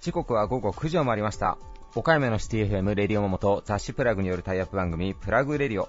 [0.00, 1.58] 時刻は午後9時を回りました。
[1.96, 5.88] 岡山のシティ FM レディオモモと雑誌プラグによるタイアップ番組プラグレディオ。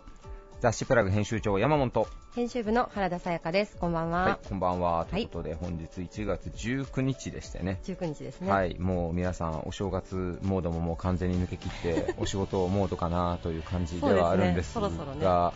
[0.60, 2.08] 雑誌プラグ編集長山本。
[2.34, 3.78] 編集部の原田さやかです。
[3.78, 4.22] こんばんは。
[4.24, 5.06] はいこんばんは。
[5.06, 7.80] ということで、本日1月19日でしてね。
[7.84, 8.50] 19日ですね。
[8.50, 15.54] はいもう皆さんお正月モードももう完全に抜け切ってお仕事モードかなという感じではあるんですが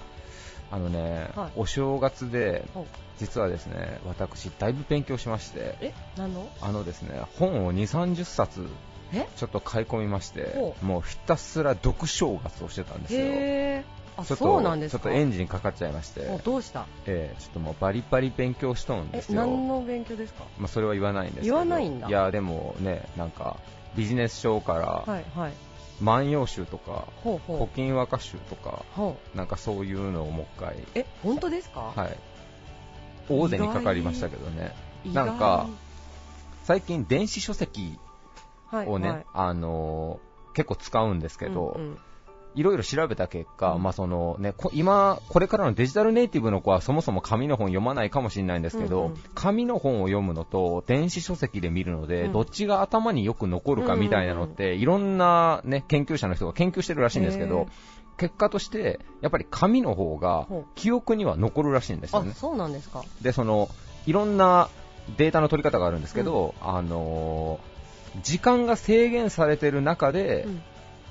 [0.71, 1.51] あのね、はい。
[1.57, 2.63] お正月で
[3.19, 5.93] 実はですね私だいぶ勉強しましてえ？
[6.17, 6.49] 何の？
[6.61, 8.65] あのですね本を2、30冊
[9.13, 9.27] え？
[9.35, 13.19] ちょっと買い込みましてもうひたすら読正月をしてたんですよ。
[13.19, 13.85] へえ
[14.17, 15.03] あちょっとそうなんですか？
[15.03, 16.85] ちょっとエンジンかかっちゃいまして、おどうした？
[17.05, 19.41] ええちょっともうバリバリ勉強しとんでえすよ。
[19.41, 20.43] 何の勉強ですか？
[20.57, 21.53] まあ、それは言わないんですけど。
[21.55, 22.07] 言わないんだ。
[22.07, 23.57] いや、でもね、なんか、
[23.95, 25.53] ビジネス書から、はいはい
[26.01, 28.83] 万葉集とか、ほうほ古今和歌集とか、
[29.35, 31.93] なんかそういうのをもう一回、え本当ですか？
[31.95, 32.17] はい。
[33.29, 34.75] 大勢にかかりましたけどね。
[35.05, 35.67] なんか
[36.63, 37.97] 最近電子書籍
[38.67, 39.25] はいをね、はい。
[39.33, 41.97] あのー結構使うんですけど、うんうん
[42.55, 43.83] いろいろ調べた結果、うん。
[43.83, 49.17] まあそのね、こ今、これからのデジタルネイティブの子はそもそも紙の本読まないかもしれないんですけど、うんうん。
[49.35, 52.33] 紙の本を読むのと電子書籍で見るので、うん。
[52.33, 57.67] どっちが頭によく残るかみたいなのって、いろんな、ね、研究者の人が研究してるらしいんですけど、
[58.17, 62.31] 結果として、やっぱり紙の方が記憶には残るらしいんですよね。
[62.31, 63.03] あそうなんですか。
[63.21, 63.69] で、その、
[64.05, 64.69] いろんな
[65.17, 67.71] データの取り方があるんですけど、あのー
[68.23, 70.61] 時間が制限されてる中で、うん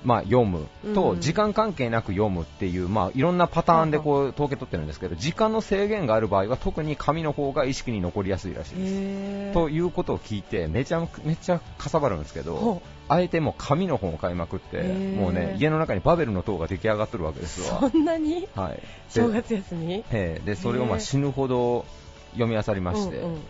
[0.03, 1.21] まあ、読むと、うん。
[1.21, 9.55] 時間関係なく読むっていう、まあ、いろんなパターンでこう統計取ってるんですけど、時間の制限がある場合は特に紙の方が意識に残りやすいらしいです。
[9.55, 17.81] ということを聞いて、めちゃめちゃかさばるんですけど、ほあえてもう紙の本を買いまくって、もうね、家の中にバベルの塔が出来上がってるわけですわ。
[17.87, 18.49] うそんなに？
[18.55, 18.77] はい。
[18.77, 20.05] で正月休み？
[20.13, 21.85] ええで、それをまあ死ぬほど
[22.33, 23.35] 読み漁りまして、うんうん。
[23.35, 23.41] な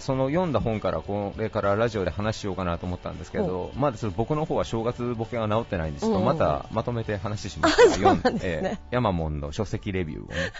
[0.00, 6.22] その読んだ本からこれからラジオで話しようかなと思ったんですけど、まだ僕の方は正月ボケが治ってないんですけど、うん。
[6.22, 8.40] うんうんまたまとめて話しますそうなんですね。
[8.42, 10.52] ええヤマモンの書籍レビューをね、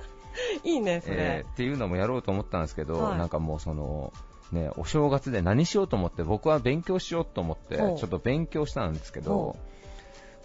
[0.64, 1.22] いいねそえれ。
[1.22, 3.18] えっていうのもやろうと思ったんですけど、はい。
[3.18, 4.12] なんかもうその、
[4.52, 9.56] ね、お正月で何しようと思って、僕は勉強しようと思って、ちょっと勉強したんですけどほ、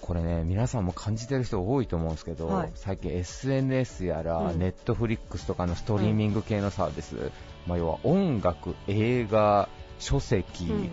[0.02, 2.72] これね、皆さんも感じてる人多いと思うんですけど、はい。
[2.76, 4.60] 最近 SNS やら、うん。
[4.60, 7.32] ネットフリックスとかのストリーミング系のサービス、
[7.68, 10.90] まあ、要は音楽、映画、書籍、うんうん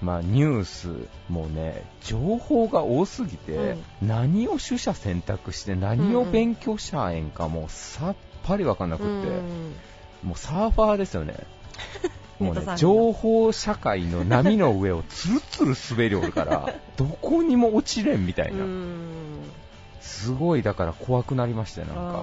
[0.00, 9.74] まあ、ニュース、もうね、情報が多すぎて、何を取捨選択して何を勉強しゃあえんか、もうさっぱりわかんなくって、うん
[10.24, 11.34] もうサーファーですよね。
[12.40, 18.64] もうね、情報社会の波の上をつるつる滑りおるから、 どこにも落ちれんみたいな。
[18.64, 19.04] うん
[20.00, 22.22] すごい、だから怖くなりましたよ、なんか。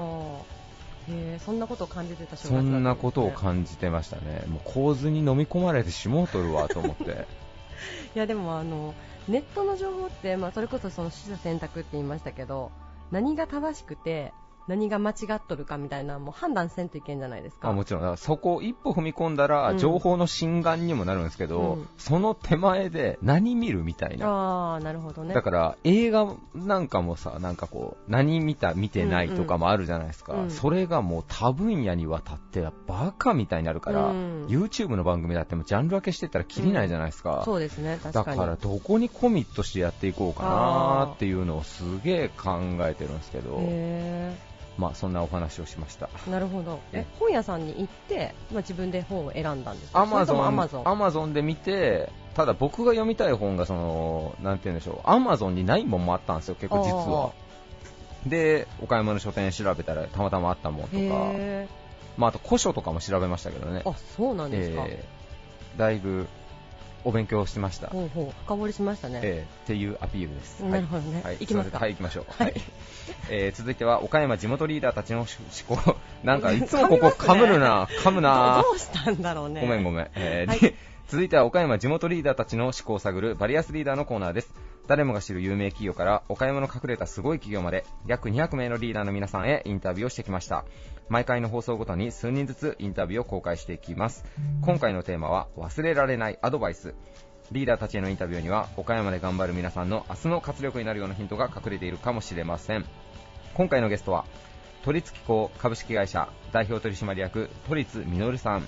[1.10, 4.44] へえそんなことを感じてた正月そんなことをじ感じてましたね。
[4.48, 7.28] もう構図に飲み込まれてしもうとるわと思って。
[8.16, 8.94] いやでもあの
[9.28, 12.72] ネットの情報って、まあ、それこそその取捨選択って言いましたけど
[13.12, 14.34] 何が正しくて
[14.68, 17.70] 何が間違っとるかみたいなもう判断せんといけんじゃないですか。
[17.70, 19.78] あもちろん、だからそこを一歩踏み込んだら、うん。
[19.78, 24.28] 情報の心眼にもなるんですけど、うんその手前で何見るみたいな。
[24.28, 25.34] ああなるほどね。
[25.34, 30.34] だから映画なんかもさ、なんかこう、何見た、見てないとかもあるじゃないですか。
[30.34, 30.44] うん。
[30.44, 34.46] うんそれがもう多分野にわたってバカみたいになるから、うん。
[34.48, 37.42] YouTube の番組だってもジャンル分けしてったらきりないじゃないですか。
[37.46, 38.38] そうですね確かに。
[38.38, 44.36] だからどこにコミットしてやっていこうかなっていうのをすげえ考えてるんですけど、へ
[44.78, 46.10] まあそんなお話をしました。
[46.28, 46.80] えなるほど。
[46.94, 47.06] ええ。
[47.20, 50.02] 本屋さんに行って、まあ、自分で本を選んだんですか？
[50.02, 57.32] アマゾン、アマゾンアマゾンで見て、ただ僕が読みたい本がその、なんて言うんでしょう、アマゾンにないもんもあったんですよ、結構実は。
[58.26, 61.68] で、お買い物書店調べたらたまたまあったもんとか、へ
[62.18, 63.82] まああと古書とかも調べましたけどね。
[63.86, 63.90] え。
[63.90, 65.22] あそうなんですか、えー
[65.80, 66.28] だいぶ
[67.04, 67.88] お勉強してました。
[67.88, 70.62] ほうほう深掘りしましたね、えーっていうアピールです。
[70.62, 72.26] なるほどねはい、行きますかはい、行きましょう。
[72.30, 72.62] ははいい。
[73.30, 75.28] えー続いては岡山地元リーダーたちの思
[75.78, 75.96] 考。
[76.24, 78.70] なんかいつもここ噛むるな、噛むなど。
[78.70, 80.10] どうしたんだろうねごめんごめん。
[80.16, 80.76] えーはいで
[81.08, 84.54] 続いては岡山地元リーダーたちの思考を探るバリアスリーダーのコーナーです。
[84.88, 90.66] 誰もが知る有名企業から岡山の隠れたすごい企業まで約200名のリーダーの皆さんへインタビューをしてきました。
[91.10, 94.26] 毎回の放送ごとに数人ずつインタビューを公開していきます。
[94.62, 96.94] 今回のテーマは忘れられないアドバイス。
[97.52, 102.86] リーダーたちへのインタビューには岡山で頑張る皆さんの明日の活力になるようなヒントが隠れているかもしれません。
[103.54, 104.26] 今回のゲストは
[104.84, 108.68] 都立機構株式会社代表取締役都立実さん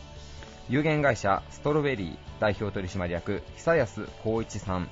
[0.69, 4.89] 有限会社ストロベリー代表取締役久安光一さん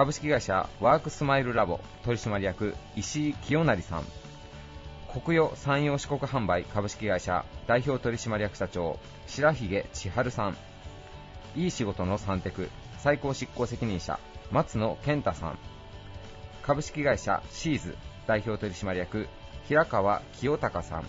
[0.00, 4.04] 株式会社ワークスマイルラボ取締役石井清成さん。
[5.12, 10.56] 国用山陽四国販売株式会社代表取締役社長白髭千春さん。
[11.54, 12.70] いい仕事の三テク
[13.00, 14.18] 最高執行責任者
[14.50, 15.58] 松野健太さん。
[16.62, 17.94] 株式会社シーズ
[18.26, 19.28] 代表取締役
[19.68, 21.04] 平川清隆さん。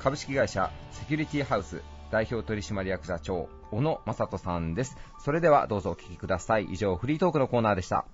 [0.00, 1.80] 株式会社セキュリティハウス
[2.10, 4.96] 代表取締役社長小野正人さんです。
[5.18, 6.64] それではどうぞお聞きください。
[6.64, 8.04] 以上フリートークのコーナーでした.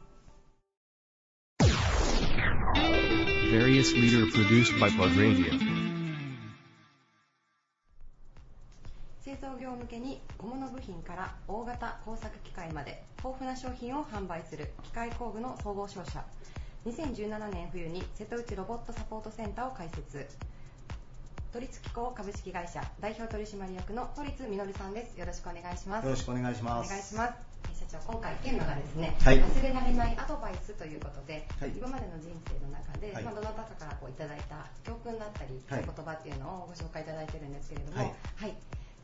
[9.21, 16.23] 製造業向けに小物部品から大型工作機械まで豊富な商品を販売する機械工具の総合商社。
[16.87, 20.27] 2017年冬に瀬戸内ロボットサポートセンターを開設
[21.56, 25.17] 都立機構株式会社代表取締役の都立実さんです。
[25.17, 26.05] よろしくお願いします。
[26.05, 26.87] よろしくお願いします。
[26.87, 27.32] お願いします。
[27.73, 29.41] え社長今回テーマがですね、はい。
[29.41, 31.73] 忘れられないアドバイスということで、はい。
[31.73, 33.25] 今までの人生の中で、はい。
[33.25, 35.81] まあ、どなたかからこういただいた教訓だったり、はい。
[35.81, 38.12] 言葉っていうのをご紹介いただいてるんですけれども、はい。
[38.37, 38.56] はい、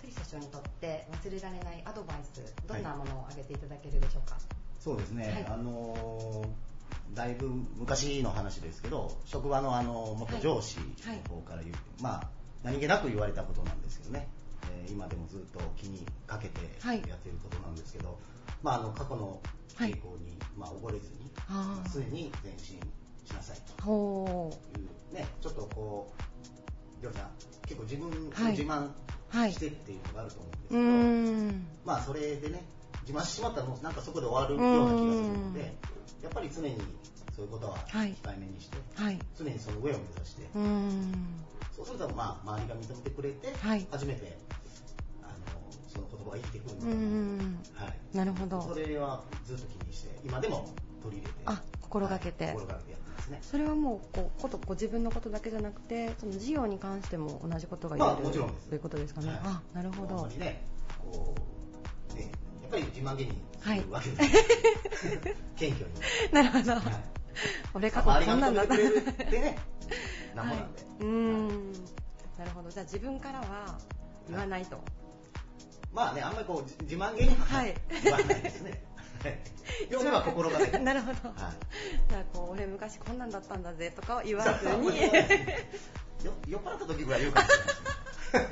[0.05, 2.37] 鳥社長にとって忘れられないアドバイス
[2.69, 4.37] どんなものを挙げていただけるでしょうか、
[4.77, 5.57] そうですね、はい。
[5.57, 6.73] あのー
[7.15, 12.29] だいぶ昔の話ですけど、職場のあの元上司の方から言う、まあ、
[12.63, 14.29] 何気なく言われたことなんですけどね、
[14.73, 17.03] えー今でもずっと気にかけてはい。
[17.09, 18.19] やってることなんですけど、
[18.63, 19.41] まあ、あの過去の
[19.77, 21.93] 傾向に、まあ、溺れずに、あー。
[21.95, 22.79] 常に前進
[23.25, 26.13] しなさいとほいう、ね、ちょっとこ
[26.99, 27.29] う、りょうちゃん、
[27.63, 28.53] 結構自分、はい。
[28.53, 28.89] 自慢
[29.31, 29.53] はい。
[29.53, 31.67] してっていうのがあると思うんですうけど、うーん。
[31.85, 32.63] まあそれでね、
[33.07, 35.75] 自慢してしまったらもうなんかそこで終わるような気がするので、
[36.23, 36.77] やっぱり常に
[37.35, 38.15] そういうことははい。
[38.23, 39.19] 控えめにして、はい。
[39.37, 41.45] 常にその上を目指して、うーん。
[41.75, 43.87] そうするとまあ周りが認めてくれて、はい。
[43.91, 44.39] 初めて
[45.23, 45.33] あの
[45.89, 47.59] その言葉が生きてくるので、ん。
[47.75, 48.63] はい、なるほど。
[48.63, 50.69] それはずっと気にして、今でも
[51.03, 52.45] 取り入れて、あ心がけて。
[52.45, 52.55] はい。
[52.55, 53.39] 心がけてやってますね。
[53.43, 58.69] それはもうこうことご自分のことだけじゃなくてその事業に関しても同じことが言える、まあもちろんです。
[58.69, 59.39] ということですかね、はい。
[59.45, 60.27] あなるほど。
[60.27, 60.67] ね、
[60.99, 61.35] こ
[62.11, 62.31] う、ね、
[62.63, 64.23] やっぱり自慢げにするわけで。
[64.23, 65.19] す、
[65.57, 66.33] 謙虚に。
[66.33, 67.22] なるほど、はい
[67.75, 69.59] 俺過去こんなんだっってね、
[70.35, 70.83] なんぼなんで。
[71.01, 71.73] うーん。
[72.39, 72.71] なるほど。
[72.71, 73.79] じゃあ自分からは
[74.29, 74.81] 言わないと、
[75.93, 77.75] まあね、あんまりこうじ自慢げにははい。
[78.03, 78.83] 言わないですね。
[79.23, 79.39] はい。
[79.89, 80.79] でも今心がけて。
[80.81, 81.53] なるほど、はい。
[82.09, 84.87] じゃあこう俺昔こんなんだったんだぜとかは言わずに。
[86.25, 87.53] よ酔っ払った時ぐらい言うかもし
[88.35, 88.51] れない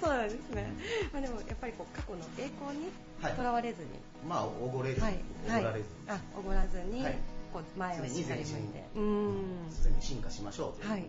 [0.00, 0.72] そうなんですね、
[1.12, 3.32] まあ、でもやっぱりこう過去の栄光にはい。
[3.34, 3.98] とらわれずに、ね。
[4.28, 5.18] まあ、おごれずに、はい。
[5.44, 5.86] おごられず。
[5.86, 7.18] に、あおごらずに、はい
[7.52, 8.78] こう前をしっかり向いて。
[8.94, 9.42] う常ーん
[9.84, 11.02] 常に進化しましょうということはい。
[11.02, 11.08] で。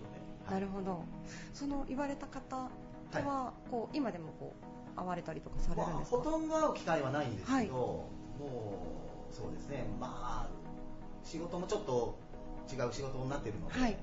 [0.51, 1.03] なるほど。
[1.53, 2.69] その言われた方
[3.11, 4.53] とは、こう今でもこ
[4.95, 7.67] う会われたりとかされるんまあ、ですか、ほとんど会う機会はないんですけど、はい。
[7.67, 8.09] も
[9.31, 10.49] うそうですね、まあ、
[11.23, 12.17] 仕事もちょっと
[12.71, 13.97] 違う仕事になっているので、はい。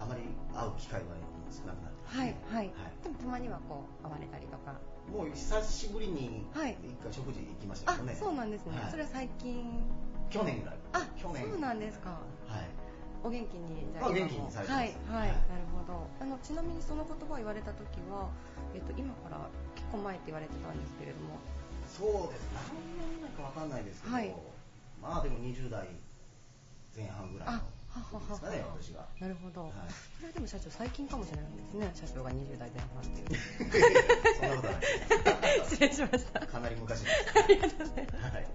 [0.00, 0.22] あまり
[0.54, 1.06] 会う機会は
[1.50, 2.36] 少なくなってますはいね。
[2.52, 2.70] はい、
[3.02, 4.74] でもたまにはこう会われたりとか。
[5.12, 6.76] もう久しぶりにはい。
[6.84, 8.16] 一回食事行きましたあけどね。
[8.18, 8.90] そうなんですね、はい。
[8.90, 9.82] それは最近。
[10.30, 10.79] 去年ぐらい。
[10.92, 11.48] あ去年。
[11.48, 12.10] そうなんですか。
[12.46, 12.68] はい。
[13.22, 14.82] お元気にじゃあ元気にされてます。
[14.82, 14.94] はい。
[15.08, 15.36] はい、はい。
[15.48, 18.28] なるほどあのちなみにその言葉を言われた時は、
[18.74, 21.36] えっと、今から結構前って言われてたんですけれども。
[21.86, 22.48] そうです。
[22.54, 24.34] 何年前かわかんないですけど、はい。
[25.02, 25.88] まあでも20代
[26.96, 27.60] 前半ぐらいの
[27.90, 29.06] ですかね、私が。
[29.18, 29.72] なるほど、はい。
[30.16, 31.90] それはでも社長最近かもしれないですね。
[31.94, 33.40] 社長が20代前半っていう。
[34.38, 35.60] そんなことはない。
[35.68, 36.46] 失礼しました。
[36.46, 37.14] かなり昔です。
[37.44, 38.34] ありがとうございます。
[38.34, 38.46] はい。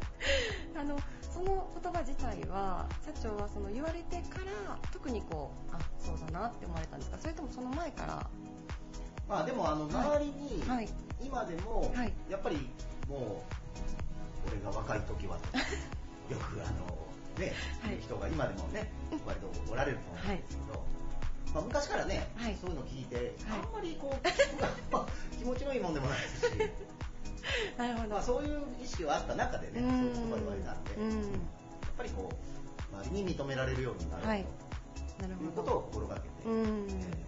[0.78, 1.00] あの
[1.34, 7.18] その言葉自体は社長はその言われてから特にこうあそうだなって思われたんですか？
[7.20, 8.30] それともその前から？
[9.28, 10.90] まあでもあのはい周りにはい。
[11.22, 12.14] 今でもはい。
[12.30, 12.70] やっぱり
[13.08, 13.44] も
[14.48, 15.58] う俺が若い時はと
[16.34, 16.98] よくあの
[17.40, 17.98] ねはい。
[18.02, 18.92] 人が今でもね
[19.26, 20.84] 割とおられると思うんですけど、
[21.54, 22.58] まあ昔からねはい。
[22.60, 23.16] そういうの聞いて
[23.48, 23.60] はい。
[23.60, 24.18] あんまりこう
[25.38, 26.54] 気持ちのいいもんでもないですし、
[27.78, 28.10] なるほど。
[28.10, 31.12] まあそういう意識はあった中でねそういう言葉言われたんで、うん。
[31.12, 31.32] やっ
[31.98, 34.46] ぱりこう周りに認められるようになるはい。
[35.20, 36.88] なるというほどことを心がけて、うん。
[36.90, 37.26] えー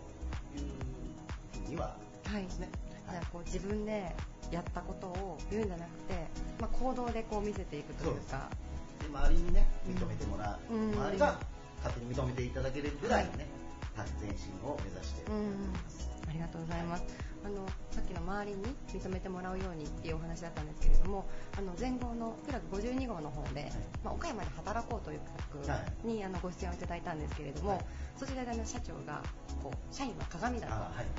[0.57, 1.95] いうふうには
[2.25, 2.69] はいですね。
[3.09, 4.13] じゃあこう自分で
[4.51, 6.13] やったことを言うんじゃなくて、
[6.59, 8.49] まあ、行動でこう見せていくというか。
[8.51, 8.66] で
[9.05, 10.93] 周りにね認めてもらう、うん。
[10.93, 11.39] 周りが
[11.83, 13.47] 勝手に認めていただけるぐらいのね、
[13.95, 17.26] はい、前進を目指してうんおります、ありがとうございます。
[17.47, 21.25] あのさっきの周りに認めてもらうようにっていうお話だったんですけれども、
[21.57, 23.71] あの前後のプラグ52号の方で、
[24.03, 25.19] まあ、岡山で働こうという
[25.55, 27.85] 企画に、あのご出演をいただいたんですけれども、はい。
[28.19, 29.23] そちらであの社長が
[29.63, 30.73] こう社員は鏡だと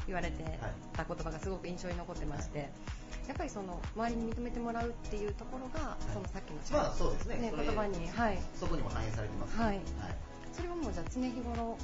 [0.06, 0.44] 言われて
[0.92, 2.68] た言葉がすごく印象に残ってまして、
[3.26, 6.12] やっぱりその周りに認めてもらうっていうところが、い。
[6.12, 7.36] そのさっきのまあそうですね。
[7.36, 9.80] ね言葉に、はい、そこにも反映されてます、はい。
[10.52, 11.78] それはもうじゃあ常日頃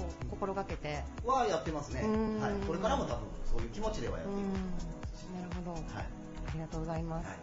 [0.00, 1.02] こう心がけて。
[1.24, 2.40] はやってますね、うん。
[2.40, 4.86] はい、これからも多分そういう気持ちではやっていくと思います。
[5.20, 5.82] しなるほど、はい。
[5.94, 6.06] あ
[6.54, 7.36] りがとうございます、はい。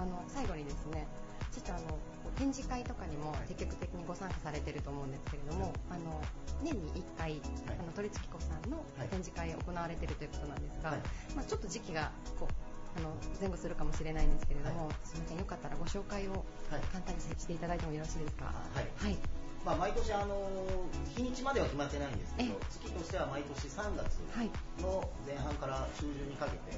[0.00, 1.06] あの最後にですね
[1.52, 1.98] ちょっとあの
[2.36, 6.20] 展示会とかにも積極的にご参加されてると思うんですけれども、あの
[6.62, 7.40] 年に1回、
[7.78, 9.08] あの鳥月子さんのはい。
[9.08, 10.98] 展示会を行われているということなんですが、はい。
[11.36, 16.80] まあ、ちょっと時期がこうあの前後するかもしれないんですけれども、すみませんよかったらご紹介をはい。
[16.90, 18.46] 簡単にしていただいてもよろしいですか？
[18.46, 18.88] はい。
[18.98, 19.16] はい、
[19.64, 20.36] まあ、毎年あの
[21.16, 24.50] 日にちまでは決まってないんですけどえ月としては毎年3月はい、
[24.82, 26.76] の前半から中旬にかけて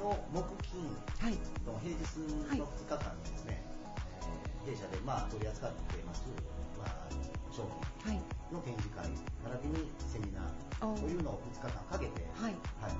[0.00, 0.80] の木金
[1.20, 1.36] はい、
[1.68, 3.72] の平日の2日間にですね、えー
[4.62, 6.22] 弊社でまあ取り扱っています、
[6.78, 7.10] まあ、
[7.50, 7.66] 商
[8.06, 8.22] 品はい、
[8.54, 9.02] の展示会
[9.42, 10.38] 並びにセミナ
[10.86, 10.98] おー。
[10.98, 12.94] ーというのを2日間かけて、はい、はい、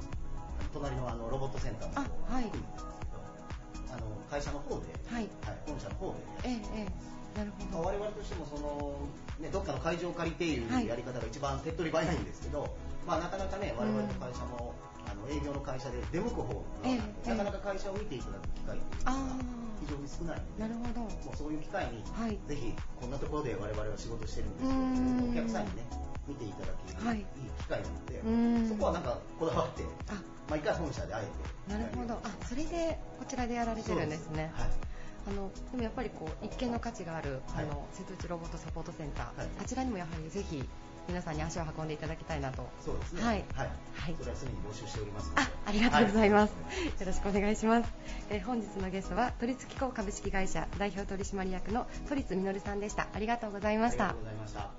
[0.74, 2.50] 隣のあのロボットセンターのあはい。
[2.50, 6.92] 行くんですけどあの会社の方で、はい、はい、本社の方でやってええ、ええ、
[7.36, 7.78] なるほど。
[7.78, 8.96] まあ我々としてもその、
[9.40, 10.86] ね、どっかの会場を借りていうはい。
[10.86, 12.68] やり方が一番手っ取り早いんですけど、
[13.06, 14.74] まあ、なかなかね我々の会社も、
[15.06, 21.00] あの営業の会社で出向く方が、ええなかなか会社を見ていただく機会っていうのあが非常に少ないのでなるほど。
[21.00, 22.38] もうそういう機会に、はい。
[22.46, 25.30] ぜひこんなところで我々は仕事してるんですようーん。
[25.30, 25.82] お客さんにね
[26.28, 27.18] 見ていただける、はい。
[27.18, 27.24] い、い
[27.58, 32.14] 機会なのでそこはなんかこだわってあ、毎回本社であえてなるほど。
[32.22, 34.52] あ、それでこちらでやられてるんですね。
[34.54, 34.91] はい
[35.26, 40.62] あのでもやっぱりこう一見の価値がある、はいあの瀬戸内ロボットサポートセンター、はいあちらにもやはりぜひ
[41.08, 42.68] 皆さんに足を運んでいただきたいなと。
[42.84, 46.52] そうですねはいはいはいそれは常に募集しておりますのであ、ありがとうございます。
[46.64, 47.92] はいよろしくお願いします。
[48.30, 53.08] えー本日のゲストは都立機構株式会社代表取締役の都立実さんでした。
[53.12, 54.24] ありがとうございましたありがとう。
[54.24, 54.70] ございました。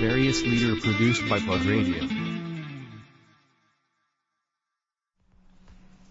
[0.00, 2.19] Various leader produced by Plug Radio.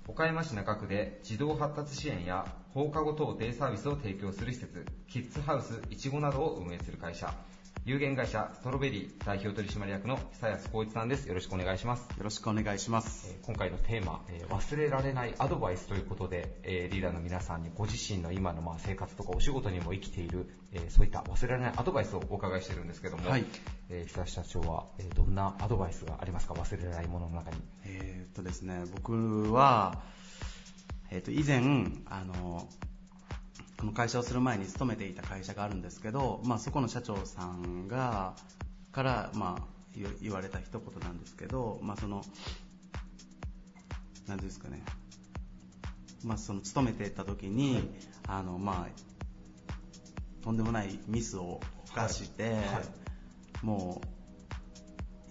[0.09, 7.31] 岡山市中区で児童発達支援や放課後等デイサービスを提供する施設、キッズハウスいちごなどを運営する会社、
[7.85, 11.27] 有限会社ストロベリー代表取締役の久安光一さんです。
[11.27, 12.01] よろしくお願いします。
[12.17, 13.29] よろしくお願いします。
[13.31, 23.45] えー今回のテーマ、えー忘れられないアドバイスということで、えーリーダーの皆さんにご自身の今のまあ生活とかお仕事にも生きている、えーそういった忘れられないアドバイスをお伺いしてるんですけども、はい
[23.89, 26.53] えー久社長は、えーどんなアドバイスがありますか？
[26.53, 27.57] 忘れられないものの中に。
[27.85, 30.03] えーっとですね、僕は、
[31.09, 32.69] えーっと、以前、あの、
[33.79, 38.33] この会社をする前に勤めていた会社があるんですけど、まあ、そこの社長さんが、
[38.91, 39.63] から、まあ、
[39.95, 42.31] 言言われた一言なんですけど、まあ、その、なんて
[44.31, 44.83] いうんですかね、
[46.25, 47.89] まあ、その勤めてた時に、
[48.27, 52.55] あの、まあ、とんでもないミスを犯して、はい。
[52.55, 53.65] はい。
[53.65, 54.01] も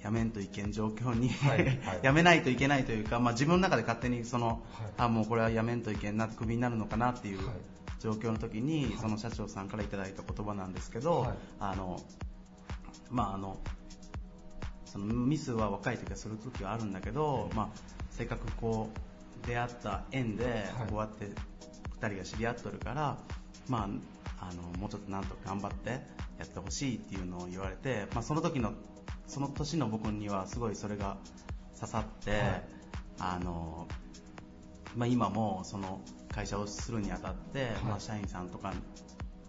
[0.01, 1.67] う、やめんといけん状況に、はい。
[1.67, 1.81] はい。
[2.03, 4.93] やめないといけないというか、まあ、自分の中で勝手にその、はい。
[4.97, 7.57] あもうこれはやめんといけんなクビになるのかなっていうはい
[8.01, 11.31] 状況の時に、その社長さんからいただいた言葉なんですけど、はい。
[11.61, 12.01] あの
[13.11, 13.59] まああの
[14.85, 17.69] そのミスは若い時はする時はあるんだけど、まあ、
[18.11, 18.91] せっかくこ
[19.45, 20.91] う出会った縁ではい。
[20.91, 21.27] こうやって
[22.01, 23.19] 2人が知り合っとるから、
[23.69, 23.89] ま
[24.39, 28.73] あ、あのもうちょっとなんとか頑張ってやってほしいっていうのを言われて、まあ、その時の
[29.27, 31.19] その年の僕にはすごいそれが
[31.75, 32.63] 刺さって、はい。
[33.21, 33.89] あの
[34.97, 36.01] まあ、今もその
[36.33, 38.73] 会社をするにあたって、まあ、社員さんとか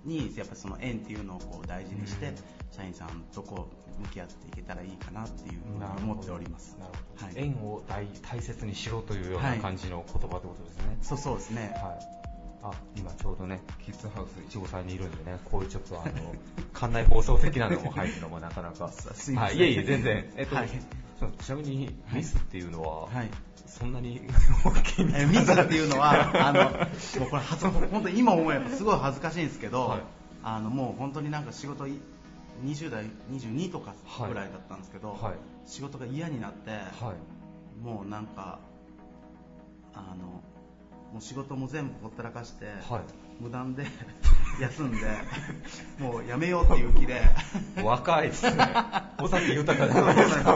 [0.04, 2.36] にやっぱりその縁っていうのをこう大事にして、うん
[2.72, 3.68] 社員さんとこ
[3.98, 7.26] う向き合っていけたらいいかなっていうふうに思っておりますなるほど。
[7.26, 10.98] はい縁を大大切にしろというような感じの言葉ってことですね。
[11.02, 12.20] そうそうですね、はい。
[12.62, 16.36] あ、今ちょうどね、キッズハウスいちごさんにいるんでね、こういうちょっとあの、
[16.74, 18.90] 館内放送的なのも入るのもなかなか。
[18.92, 20.32] すいませんはい、いえいえ、全然。
[20.38, 20.70] えっと、はい
[21.28, 23.30] ちなみにミスっていうのは、はい。
[23.66, 24.22] そんなに
[24.66, 25.06] 大きい。
[25.06, 30.02] ミスっていうのは、あの、もうこれ恥ず、本当に今思えばすごい恥ずかしいんですけど、はい。
[30.44, 32.00] あの、もう本当になんか仕事い、
[32.64, 33.94] 20代、22とか
[34.28, 35.34] ぐらいだったんですけど、はい。
[35.66, 37.84] 仕事が嫌になって、はい。
[37.86, 38.60] もうなんか、
[39.94, 40.26] あの、
[41.14, 43.86] もう仕事も全部ほったらかして、はい無断で
[44.60, 44.98] 休んで、
[46.00, 47.22] もうやめようっていう気で、
[47.82, 48.68] 若いですね。
[49.22, 50.14] 尾崎豊じそうな。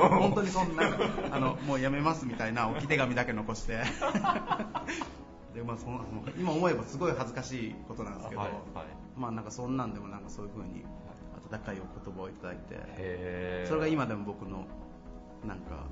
[0.10, 0.84] 本当にそんな、
[1.32, 3.84] あの、もうやめますみたいな置き手紙だけ残して。
[5.56, 6.04] で、まあその、
[6.38, 8.86] 今思えばすごい恥ずかしいことなんですけど、はいはい
[9.16, 10.84] まあなんかそんなんでもなんかそういう風に
[11.52, 14.66] 温かいお言葉をいただいて、それが今でも僕の、
[15.46, 15.86] なんか、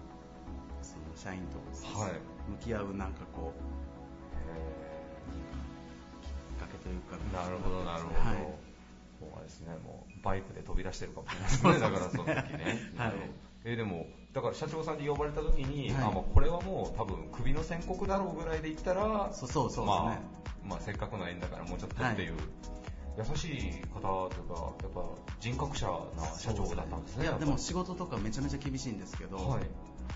[0.81, 1.60] その社員と
[2.00, 2.12] はい
[2.51, 3.80] 向き合うなんかこう、
[6.83, 8.19] というか、なるほど、なるほど。
[8.19, 8.38] はい。
[9.21, 11.50] もうですね、もうバイクで飛び出してるかもしれない。
[11.50, 12.79] ですね、だからその時ね。
[12.97, 13.13] はい。
[13.63, 16.03] えでも、だから社長さんに呼ばれた時に、はい。
[16.05, 22.29] あもうこれはもう多分首の宣告だろうぐらいで言ったら、そうそうそうまあ、まあせっかくの縁だからもうちょっとってい。
[22.29, 22.33] う
[23.17, 25.03] 優しい方というか、やっぱ
[25.41, 25.85] 人格者
[26.15, 27.25] な社長だったんですね。
[27.25, 29.63] いや、でも仕事とかめちゃめちゃ厳しいんですけど、はい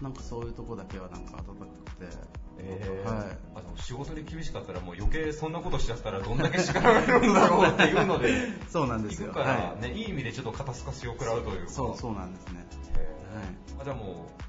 [0.01, 2.17] なんかそういうとこだけはなんか温かくて、
[2.59, 3.15] えー。
[3.15, 3.37] はい。
[3.55, 8.33] あでも仕事に厳しかったらもう余計そんなことしちゃったらどんだけ叱られるんだろうっていうので。
[8.69, 9.29] そうなんですよ。
[9.29, 11.71] 行くから、はねい、い意味でちょっと肩透かしを食らうというか。
[11.71, 12.65] そう、そうなんですね。
[12.97, 13.81] えー。
[13.81, 14.45] あじゃあもう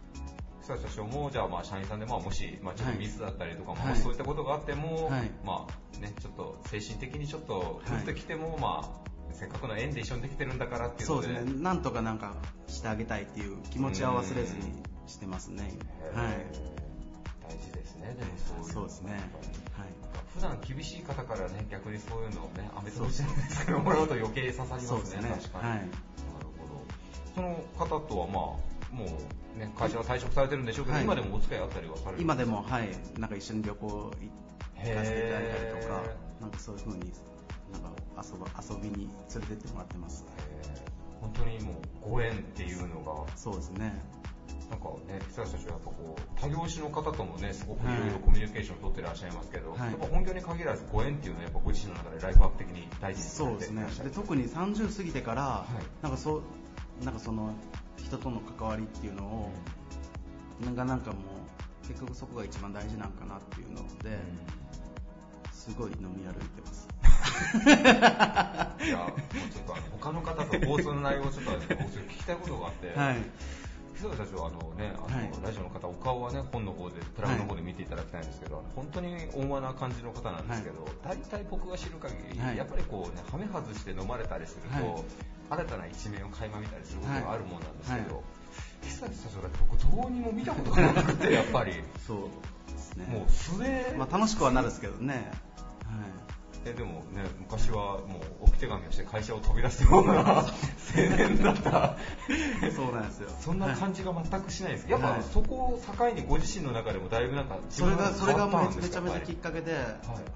[0.67, 3.97] 久石社長もじゃあまあ社員さんでまあもし、まあ、ちょっとミスだったりとか、はい。
[3.97, 5.31] そういったことがあっても、はい。
[5.45, 11.27] まあねちょっと精神的にちょっと打ってきても、まあせっかくの縁で一緒にできてるんだからっていうので。
[11.27, 11.63] そうですね。
[11.63, 12.35] なんとかなんか
[12.67, 15.63] してあげたいっていう気持ちは忘れずにしてますね。
[16.15, 16.33] はい。
[16.33, 16.87] えー
[17.49, 18.73] 大事ですねでもそういうの。
[18.73, 19.13] そうですね。
[19.13, 19.89] はい。
[20.35, 24.89] 普段厳しい方からね逆にそういうのをね飴とじゃないですけどもらうと余計刺さりますね。
[24.89, 25.31] そうですね。
[25.31, 25.79] 確かに、はい。
[25.79, 25.91] なる
[26.59, 26.85] ほど。
[27.37, 31.05] その方とはまあもうね会社は退職されてるんでしょうけど、はい。
[31.05, 34.11] 今でもお付き合いあったりはされる今でも、はい、なんか一緒に旅行行か
[34.83, 37.13] せていただいたりとかへ、なんかそういう風に、
[37.73, 37.91] なんか
[38.61, 40.25] 遊びに連れてってもらってます。
[40.65, 41.21] えー。
[41.21, 43.25] 本当にもうご縁っていうのが。
[43.37, 43.95] そうですね。
[44.71, 48.01] なんかね久石社長やっぱこう多業種の方ともねすごくいはい。
[48.01, 49.81] ろいろコミュニケーションを取ってらっしゃいますけど、はい。
[49.91, 53.87] やっぱ本業に限らずご縁っていうのはやっぱご自身の中でライフワーク的に大事にさそうですね。
[54.03, 56.03] で特に30過ぎてから、はい。
[56.03, 56.43] なんかそ
[57.01, 57.55] う、なんかその
[57.97, 59.53] 人との関わりっていうのを、
[60.65, 61.19] なんかなんかも
[61.85, 64.19] う結局そこが一番大事なんかなっていうので、
[65.53, 66.89] すごい飲み歩いてます。
[68.87, 69.21] いや、もう
[69.53, 73.17] ちょっとあの他の方と放送の内容をちょっと聞きたいことがあって、はい。
[73.97, 75.31] 久田社長あのね、あの、はい。
[75.43, 82.57] ラジオの方お顔はね本の方でプラグの方で見ていただきたいんですけど、本当に温和な感じの方なんですけど、大体僕が知る限り、はい。
[82.57, 85.05] やっぱりこうねハメ外して飲まれたりすると、はい。
[85.49, 88.25] 新たな一面を垣間見たりすることがあるもんなんですけど、はい。
[88.83, 91.73] 久田社長だって僕どうにも見たことがなくてやっぱり。
[92.07, 93.07] そうですね。
[93.07, 95.33] もう素で、まあ楽しくはなるんですけどね。
[96.67, 100.45] えでもね昔はもう置き手紙をして会社を飛び出すような 青
[101.17, 101.97] 年だったは
[102.63, 102.73] い。
[102.73, 103.31] そうなんですよ。
[103.41, 104.91] そんなはい感じが全くしないです。
[104.91, 109.75] やっぱはいそこを境にご自身の中でもだいぶなんかそれが、それがめめちゃめちゃきっかけで、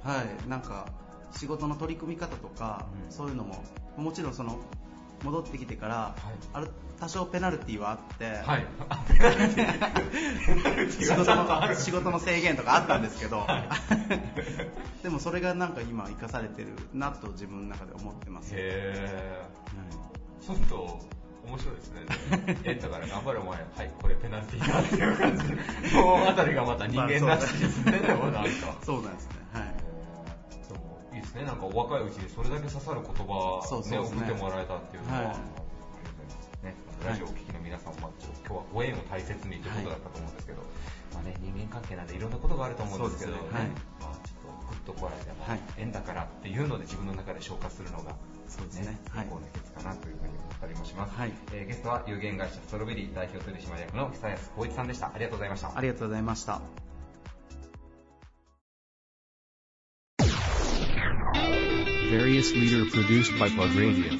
[0.05, 0.87] はい、なんか
[1.33, 3.65] 仕事の取り組み方とか、うんそういうのも、
[3.97, 4.59] もちろんその、
[5.23, 8.67] 戻ってきてから、いある多少ペナルティーはあって、はい。
[10.93, 11.77] 仕事のる。
[11.77, 13.47] 仕事の制限とかあったんですけど、
[15.03, 18.53] でもそれがなんか今生かされてるなと自分の中で思ってます。
[18.55, 20.99] はいへーちょっと
[21.47, 22.01] 面白いですね。
[22.65, 25.57] えだから頑張るお前、はい、これペナルティーだっていう感じで、
[26.03, 28.51] このあたりがまた人間らしいです ね、でもなんか。
[28.83, 29.37] そうなんですね。
[29.53, 29.80] はい。
[31.21, 33.91] ですね、なんかお若いうちにそれだけ刺さる言葉を、ね。
[33.91, 36.65] ね送ってもらえたっていうのは、はい。
[36.65, 40.63] ね、ラジオをお聞きの皆さんも、今日はご縁を大切にということだったと思うんですけど、
[41.15, 43.69] まあね、人間関係なんでいろんなことがあると思うんですけど、ねはい
[44.01, 48.17] まあ、ちょっとグッとこられても、はい縁だからっていうので自分の中で消化するのが、
[48.49, 48.99] そうですね。
[49.11, 49.25] はい。
[49.25, 51.15] 最高の秘訣かなというふうに思ったりもします。
[51.17, 51.33] はい。
[51.53, 55.11] えーゲストは有限会社ストロベリー代表取締役の久安光一さんでした。
[55.15, 55.73] ありがとうございました。
[55.77, 56.90] ありがとうございました。
[61.35, 64.13] Various leader produced by Plug Radio.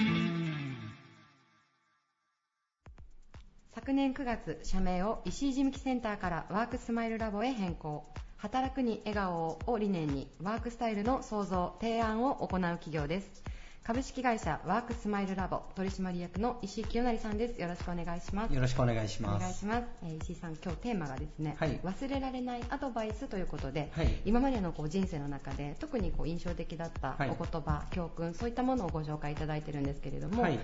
[3.75, 8.05] 昨年9月社名を石井事務機センターからワークスマイルラボへ変更
[8.37, 13.43] 働くに笑顔を理念にワークスタイルの創造提案を行う企業です
[13.83, 17.61] 株式会社ワークスマイルラボ取締役の石井清成さんです。
[17.61, 18.55] よろしくお願いします。
[18.55, 19.41] よろしくお願いしおます。
[19.41, 21.81] 願いします、えー石井さん今日テーマがですね、はい。
[21.83, 24.21] 忘れられないアドバイスということで、はい。
[24.27, 27.31] 今までのこう人生の中で特にこう印象的だったはい。
[27.31, 30.59] お言葉、教訓そういったものをご紹介いただいてるんですけれども、はい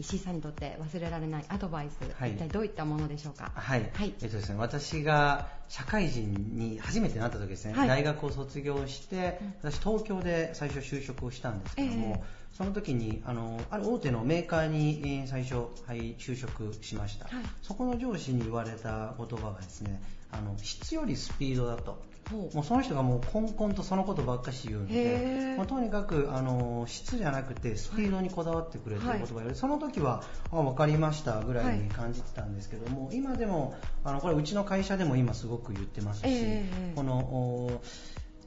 [0.00, 2.32] 石井さんにとって忘れられないアドバイス、はい。
[2.32, 3.52] 一体どういったものでしょうか？
[3.54, 4.14] はい、はい。
[4.22, 7.88] えっとですね、私が社会人に初めてなった時ですね、はい。
[7.88, 12.40] 大学を卒業して、私東京で最初就職をしたんですけども、ええ。
[12.56, 17.44] その時にあのある大手のメーカーに、えー最初、はい、就職しました、はい。
[17.62, 20.02] そこの上司に言われた言葉がですね
[20.32, 22.10] あの質よりスピードだと。
[22.30, 25.56] もうその人がもうこんこんとそのことばっかし言うのへでー。
[25.56, 29.16] もうとにかくあの質じゃなくてスピードにこだわってくれとい。
[29.16, 37.82] う言葉が、その時はあ分かりましたぐらいに感じてたんですけども、今でもあのこれうちの会社でも今すごく言ってますし、ええこのお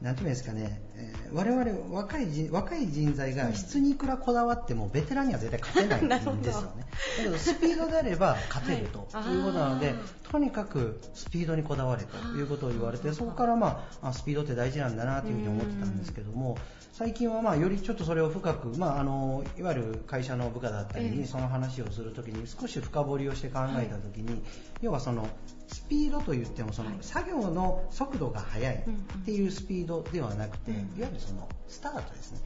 [0.03, 6.07] なんていうんですかね、えー我々若い人若い人材が質にいくらこだわってもベテランには絶対勝てないん
[6.43, 6.85] ですよね。
[7.17, 9.33] だけどスピードであれば勝てるとはい。
[9.33, 9.95] いうことなので、
[10.27, 16.55] あとにかくスピードにこだわれということを言われて、そこからまああスピードって大事なんだなというふうに思ってたんですけども、
[16.93, 21.11] 最近はまあよりちょっとそれを深く、まあ、あのいわゆる会社の部下だったりええ。
[21.11, 24.43] にその話をするときに少し深掘りをして考えたときに、
[24.79, 25.27] 要はその
[25.67, 32.41] スピードといってもその作業の速度が速いっていうスピードドではなくて、うんいわゆるそのスタートですね。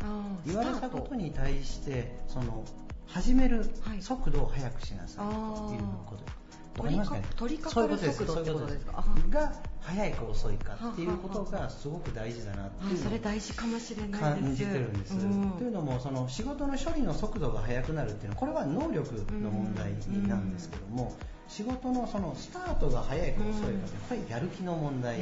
[0.45, 2.63] 言われたことに対してその
[3.05, 4.01] 始めるはい。
[4.01, 6.36] 速度を速くしなさいということ
[6.77, 7.23] わかりますかね。
[7.35, 8.85] 取りかかる速度そういうことってことです。
[8.85, 19.93] かが速いか遅いかっていうことがすごく大事だなってあいうそれ大事かもしれない感じてるんです、うんというのもその仕事の処理の速度が速くなるっていうのはこれは能力の問題
[20.27, 21.15] なんですけども、
[21.47, 25.19] 仕事のそのスタートが早いか遅いかってやっぱりやる気の問題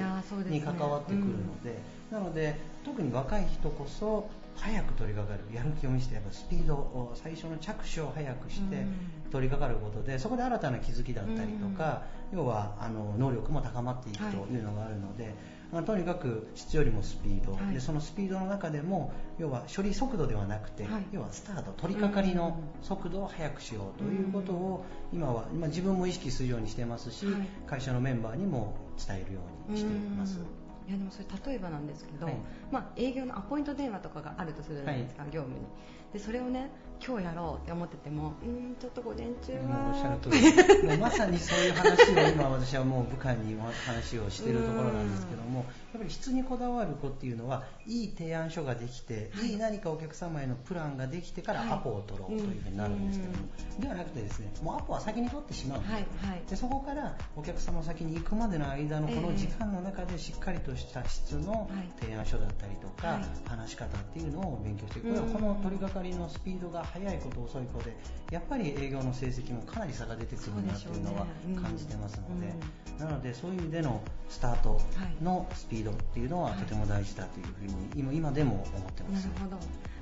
[0.49, 1.77] に関わってくるので
[2.11, 5.55] なので特に若い人こそ早く取り掛かる。
[5.55, 9.31] やる気を見せてやっぱスピードを最初の着手を早くしてうん。
[9.31, 15.33] 取り掛かることでそこで新たな気づきだったりとか、要はあの能力も高まっていくというのがあるので、
[15.73, 17.73] まあとにかく質よりもスピード、はい。
[17.73, 21.03] でそのスピードの中でも要は処理速度ではなくて、はい。
[21.11, 27.35] 要はスタート取り掛かりの速度を速くしようということを今は今自分も意識するようにしてますし、はい。
[27.67, 30.39] 会社のメンバーにも伝えるようにしています。
[30.39, 30.45] うん。
[30.87, 32.35] いやでもそれ例えばなんですけど、はい
[32.75, 35.65] まあ、営業のアポイント電話とかがあるとするじゃないですか、業務に。
[36.11, 36.71] でそれをね
[37.05, 40.87] 今日やろうって思っててもうーんちょっと午前中はもうおっしゃる通り。
[40.87, 45.65] もうまさにそういう話を今私はもう部下に話をしているところなんですけどもやっ
[45.97, 51.69] ぱり質にこだわる子っていうのはいい提案書ができて、い、い何かお客様へのプランができてからはい。
[51.73, 53.37] アポを取ろうというふうになるんですけども、
[53.79, 56.41] ではなくてですねもうアポは先に取ってしまうんですよ、はいはい。
[56.49, 63.45] でそこからお客様先に行くまでの間のこの時間の中でしっかりとした質の提案書だったりとか、はい。
[63.47, 67.95] 話し方っていうのを勉強していくこれはうんこの取り掛かりのスピードが速いこと遅い子で
[68.31, 71.25] やっぱり営業の成績もかなり差が出てくるなっていうのは
[71.61, 72.53] 感じてますので、
[72.97, 74.81] うなのでそういう意味でのスタート
[75.21, 79.27] のスピードっていうのははいとても大事だというふうに今今でも思ってます。
[79.27, 79.57] なるほど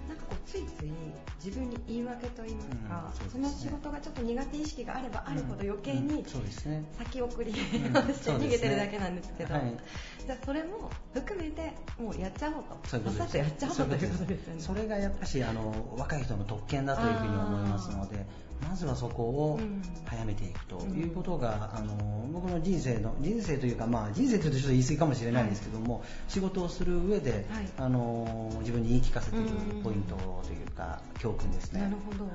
[0.07, 0.91] なんかこうついつい
[1.43, 3.43] 自分に言い訳と言いますか、うんそすね。
[3.43, 6.25] の仕事がちょっと苦手意識があればあるほど余計うんに
[6.97, 9.77] 先送りをんして逃げてるだけなんですけど、はい。
[10.25, 14.61] じゃあそれも含めてもうやっちゃおうとそういうさっさとやっちゃおうということですよね。
[14.61, 18.25] それがやっぱしあの若い人の特権だというふうに思いますので
[18.67, 19.82] まずはそこをうん。
[20.06, 21.95] 早めていくということが、あの
[22.32, 27.43] 僕の人生の人生というか、まあ、人生というとちょっと言い過ぎかもしれないんですけども、仕事をする上で、はい。
[27.78, 31.82] あの自分に言い聞かせているうんポイントというか教訓ですね。
[31.82, 32.34] なるほど、はい。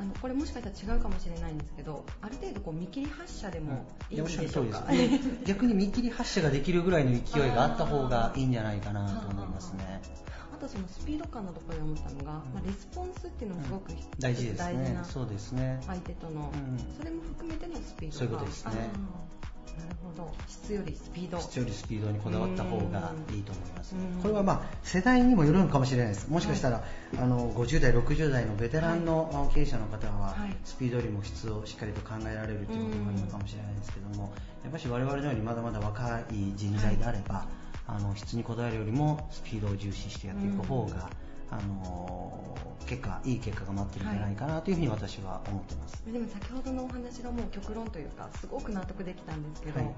[0.00, 5.28] あのこれもしかしたら違うかもしれないんですけどある程度こう見切り発車でもいいんでしょうか、通りです。
[5.40, 10.00] で逆に見切り発車ができるぐらいの勢いがあった方がいいんじゃないかなと思いますね。
[10.60, 15.00] あとそのスピード感のところで思ったのが、まあ、レスポンスっていうのもすごく大事ですね。
[15.04, 15.80] そうですね。
[15.86, 16.78] 相手との、うん。
[16.98, 18.72] それも含めてのスピードそういうことですね。
[18.74, 20.34] なるほど。
[20.46, 21.40] 質よりスピード。
[21.40, 23.96] 質よりスピードにこだわった方がいいと思います。
[23.96, 24.20] うん。
[24.20, 26.28] これはまあ世代にもよるのかもしれないです。
[26.28, 26.84] もしかしたら、
[27.16, 30.54] あの50代、60代のベテランの経営者の方は、はい。
[30.64, 34.30] スピードよりも質をしっかりと考えられるということがあるのかもしれないですけども、
[34.62, 37.46] やっぱり我々のようにまだまだ若い人材であれば、
[37.92, 41.10] あの質にこだわるよりもスピードを重視してやっていく方が、
[41.50, 46.02] あの結果いい結果が待ってるんじゃないかなというふうに私は思ってます。
[46.04, 49.88] でも先ほどのお話がもう極論というかすごく納得できたんですけど、はい。
[49.88, 49.92] も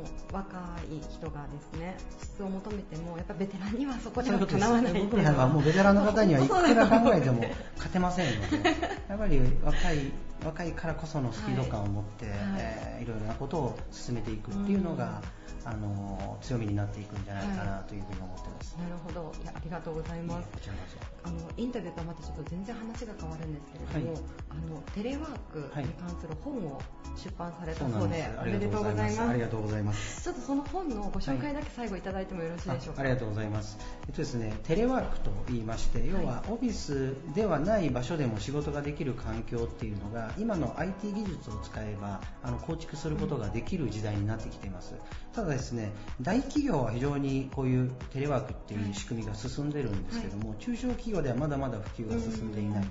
[0.00, 0.58] う若
[0.90, 4.92] い人がですね質を求めてもやっぱベテランにはそこではかなわない。
[4.92, 7.44] 僕らはもうベテランの方にはいくら考えても
[7.76, 8.70] 勝てませんので、
[9.08, 10.12] やっぱり若い
[10.44, 12.36] 若いからこそのスピード感を持って、はい。
[12.58, 15.20] えーいろいろなことを進めていくっていうのが、
[15.66, 18.76] あの強みになっていくんじゃないかなというふうに思ってます。
[18.76, 19.32] なるほど。
[19.42, 20.48] いやありがとうございます。
[20.52, 20.93] こちらこそ
[21.24, 24.22] あのインタビューとはまたちょっと全然話が変わるんですけれども、はい。
[24.50, 26.80] あのテレワークに関する本を
[27.16, 28.30] 出版されたそうで、なんです。
[28.40, 29.20] おめでとうございます。
[29.22, 30.22] ありがとうございます。
[30.22, 33.78] ちょっとその本のご紹介だけ最後いただいてもよろしいでしょうか、あありがとうございます。
[34.06, 44.94] えっとですね、テレワークと言いまして、要はオフィスではない場所でも仕事ができる環境っていうのが、今の IT 技術を使えばあの構築することができる時代になってきています。
[45.32, 52.88] ただですね、大企業は非常にこういうテレワークっていう仕組みが進んでるんですけども、中小企業ではまだまだ普及が進んでいないと。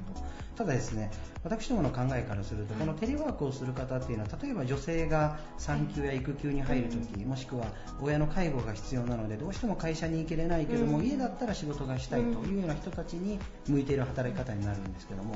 [0.56, 1.10] ただですね、
[1.43, 7.65] 私どもの考えからすると、このテレワークをする方っていうのは、例えば女性が産休や育休に入るとき、もしくは
[7.99, 15.36] 親の介護が必要なので、どうしても会社に行けれないけども、家だったら仕事がしたいというような人たちに向いている働き方になるんですけども、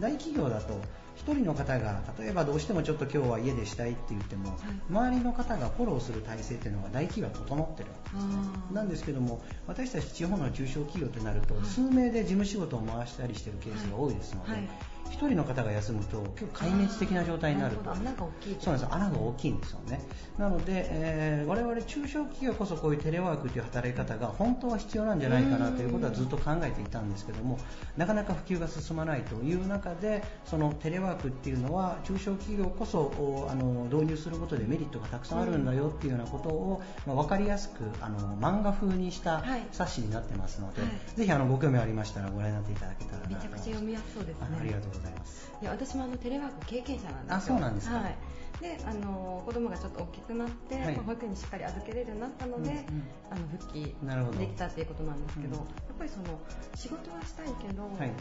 [0.00, 0.80] 大企業だと、
[1.26, 4.56] 1人の方が例えばどうしてもちょっと今日は家でしたいって言っても、
[4.88, 6.72] 周りの方がフォローする体制ってい。
[6.72, 14.68] うのが大企業は整ってるあーなんですけども私たち地方の中小企業となると、数名で事務仕事を回したりしてるケースが多いですので、はい。
[15.10, 17.90] 1人の方が休むと結構壊滅的な状態になると。
[17.90, 20.00] 穴が大きいそうなんです穴が大きいんですよね。
[20.38, 27.58] なので、えー、我々中小企業こそこういうテレワークという働き方が本当は必要なんじゃないかなということはずっと考えていたんですけども
[27.96, 39.42] なかなか普及が進まないという中でそのテレワークっていうのは中小企業こそあの導入することでメリットがたくさんあるんだよっていうようなことを、まあ、分かりやすくあの漫画風にした
[39.72, 44.46] 冊子になってますので、はい、ぜひあのご興味ありましたらご覧になっていただけたらめちゃくちゃ読みやすそうですね。
[44.60, 45.50] ありがとうございます。
[45.60, 47.36] いや私もあのテレワーク経験者なんですよ。
[47.36, 48.16] あそうなんですか、はい。
[48.60, 52.84] であの子供がちょっと大きくなって、はい、保育園にしっかり預けれるようになったので、うんうん、
[53.30, 53.94] あの復帰
[54.38, 55.66] できたっていうことなんですけど、うん、やっ
[55.98, 56.38] ぱりその
[56.74, 58.12] 仕事はしたいけど、はい、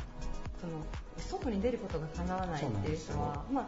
[0.62, 0.74] その
[1.18, 3.68] 外に出ることが叶わないっていう人は、まあ、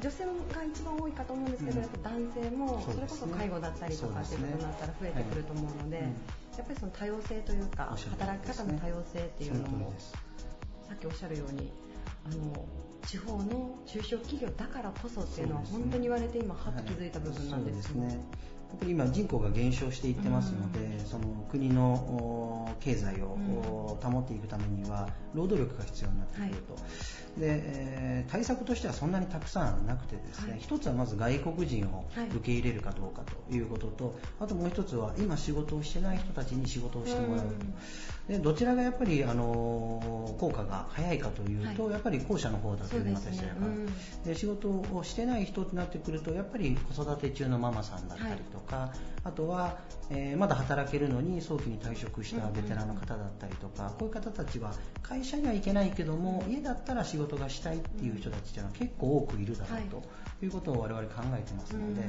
[0.00, 5.96] 女性が一番多いかと思うんですけど、うん、やっぱ男性もそれこそ介護だったりとかっていうことになったら増えてくると思うので、
[6.56, 9.92] やっぱりその多様性というか、働き方の多様性っていうのも
[10.88, 11.70] さっきおっしゃるように
[12.30, 12.64] あの
[13.06, 18.06] 地方の中小企業だからこそっていうのは本当に言われて今はっと気づいた部分なんですね。
[18.06, 18.16] はい
[18.68, 23.38] やっぱり今人口が減少していってますので、うん、その国の経済を
[24.02, 26.80] 保っていくためには労働力が必要になってくると、は
[27.38, 37.46] い、で、えー、対策としてはそんなにたくさんなくてですね、はい、一つはまず外国人を受け入れるかどうかということと、はい、あともう一つは今仕事をしてない人たちに仕事をしてもらう
[38.28, 43.52] でどちらがやっぱりあの効果が早いかというと、やっぱり後者の方だという私は、ね。
[43.60, 43.86] うん、
[44.22, 48.92] で仕事をしてない人になってくるとやっぱり子育て中のママさんだったりととか
[49.24, 49.78] あとは、
[50.10, 60.02] えー、まだ働けるのに早期に退職したベテランの方だったりとか、こういう方たちは会社には行けないけども家だったら仕事がしたいっていう人たちというのは結構多くいるだろうと
[60.44, 60.48] い。
[60.48, 62.02] うことを我々考えてますので、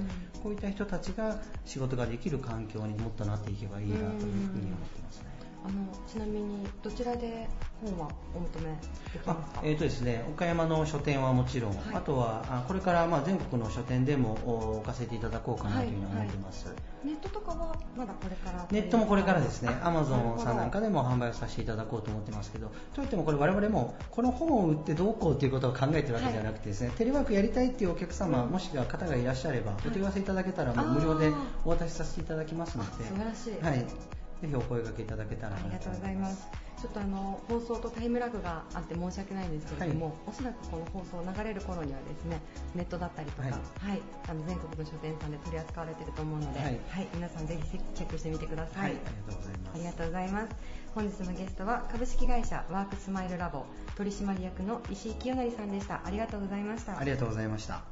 [0.43, 5.38] こういった人たちが仕事ができる環境にもっとなっていけばいいなというふうに思ってますね。
[5.65, 5.73] あの
[6.07, 7.47] ちなみにどちらで
[7.83, 8.71] 本はお求め
[9.13, 9.61] できますか？
[9.63, 14.37] えーとですね、岡山の書店はもちろん、はい、あとはあこれからまあ全国の書店でも
[14.77, 19.69] 置かせていただこうかなというふうに思ってます、はいはい、ネットとかはまだこれからネットもこれからですね。
[19.83, 31.31] アマゾンさんなんかでも販売をさせていただこうと思ってますけどといってもこれ我々もこの本を売ってどうこうということを考えてるわけじゃなくてですね、テレワークやりたいっていうお客様、もしくは方がいらっしゃればお問い合わせいただけたらもう無料で
[31.65, 33.05] お渡しさせていただきますので。
[33.05, 33.85] 素晴らしい、はい
[34.41, 36.47] ぜひお声掛けいただけたらありがとうございます。
[36.79, 42.39] ちょっとあの放送とタイムラグがあって申し訳ないんですけれども、はい、おそらくこの放送流れる頃にはですね
[42.73, 43.57] ネットだったりとか、はい、は
[43.95, 49.75] い、あの全国の書店さんで取り扱われていると思うので、はい、はい、皆さんぜひチェックしてみてください、ありがとうございます。
[49.75, 50.55] ありがとうございます。
[50.95, 53.65] 本日のゲストは株式会社ワークスマイルラボ
[53.97, 56.01] 取締役の石井清成さんでした。
[56.05, 56.97] ありがとうございました。
[56.97, 57.83] ありがとうございました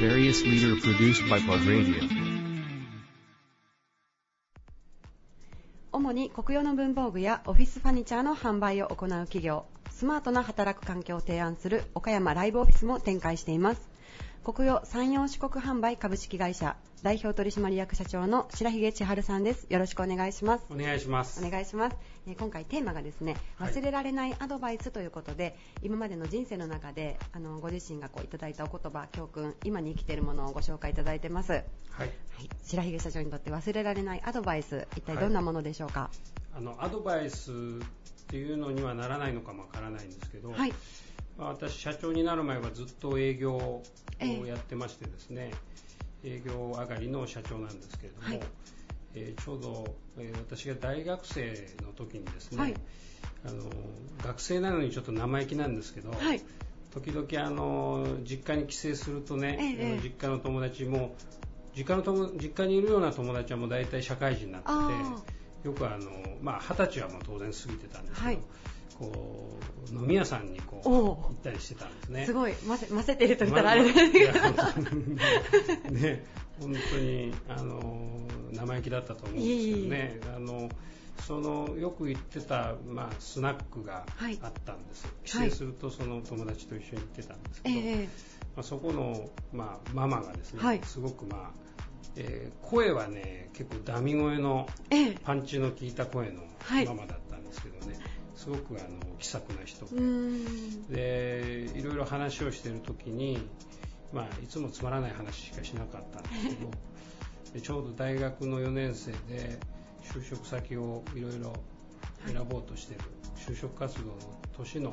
[0.00, 2.00] various leader produced by Plug Radio.
[5.92, 13.90] 主に国用の文房具やオフィスファニチャーの販売を行う企業、スマートな働く環境を提案する岡山ライブオフィスも展開しています。
[14.42, 19.66] 国用山陽四国販売株式会社代表取締役社長の白髭千春さんです。
[19.68, 20.64] よろしくお願いします。
[20.70, 21.44] お願いします。
[21.46, 21.96] お願いします。
[22.26, 25.54] え今回テーマがですね、忘れられないアドバイスということで、はい、
[25.84, 31.52] 今までの人生の中であのご自身がこういただいたお言葉、教訓、今に生きているものをご紹介いただいてます。
[31.52, 31.62] はい。
[31.92, 32.12] はい、
[32.62, 36.00] 白髭社長にとって忘れられないアドバイス、一体どんなものでしょうか？
[36.00, 36.10] は
[36.54, 37.54] い、あのアドバイスっ
[38.28, 40.52] ていうのにはならないのかもわからないんですけど。
[40.52, 40.72] はい。
[41.38, 43.82] 私、社長になる前はずっと営業を
[44.46, 45.52] やってましてですね、
[46.22, 48.40] 営業上がりの社長なんですけれども、はい、
[49.14, 52.74] えー、ちょうど、えー、私が大学生の時にですね、はい、
[53.44, 53.64] あの
[54.24, 56.40] 学生なのにちょっと生意気なんですけど、はい、
[56.92, 61.14] 時々あの実家に帰省するとね、ええ、実家の友達も
[61.76, 68.40] 実家の友実家にいるような友達はもう大体社会人になっててよくあの、まあ、20歳はもう当然過ぎてたんですけど、
[68.98, 69.58] こ
[69.92, 72.26] う飲み屋さんにこう行ったりしてたんですね。
[72.26, 72.54] すごい。
[72.54, 76.24] 混ぜ混ぜてると言ったらあれですけど、ね
[76.60, 78.20] 本当にあの
[78.52, 80.68] 生意気だったと思うんですけどねあの
[81.26, 84.06] そのよく行ってた、まあ、スナックが
[84.42, 88.08] あったんです、はい、帰省するとその友達と一緒に行ってたんですけど、はい、ま
[88.58, 91.70] あ、そこの、まあ、ママがですね、はい、すごくまあ
[92.16, 94.68] えー、声はね結構ダミ声の
[95.24, 96.42] パンチの効いた声の
[96.86, 97.96] ママだったんですけどね、
[98.34, 99.86] すごくあの気さくな人。
[100.92, 103.38] でいろいろ話をしている時に、
[104.12, 106.70] まあ、いつもつまらない話しかしなかったんですけど
[107.54, 109.58] でちょうど大学の4年生で
[110.02, 111.52] 就職先をいろいろ
[112.26, 113.04] 選ぼうとしている、
[113.36, 114.14] 就職活動の
[114.52, 114.92] 年の、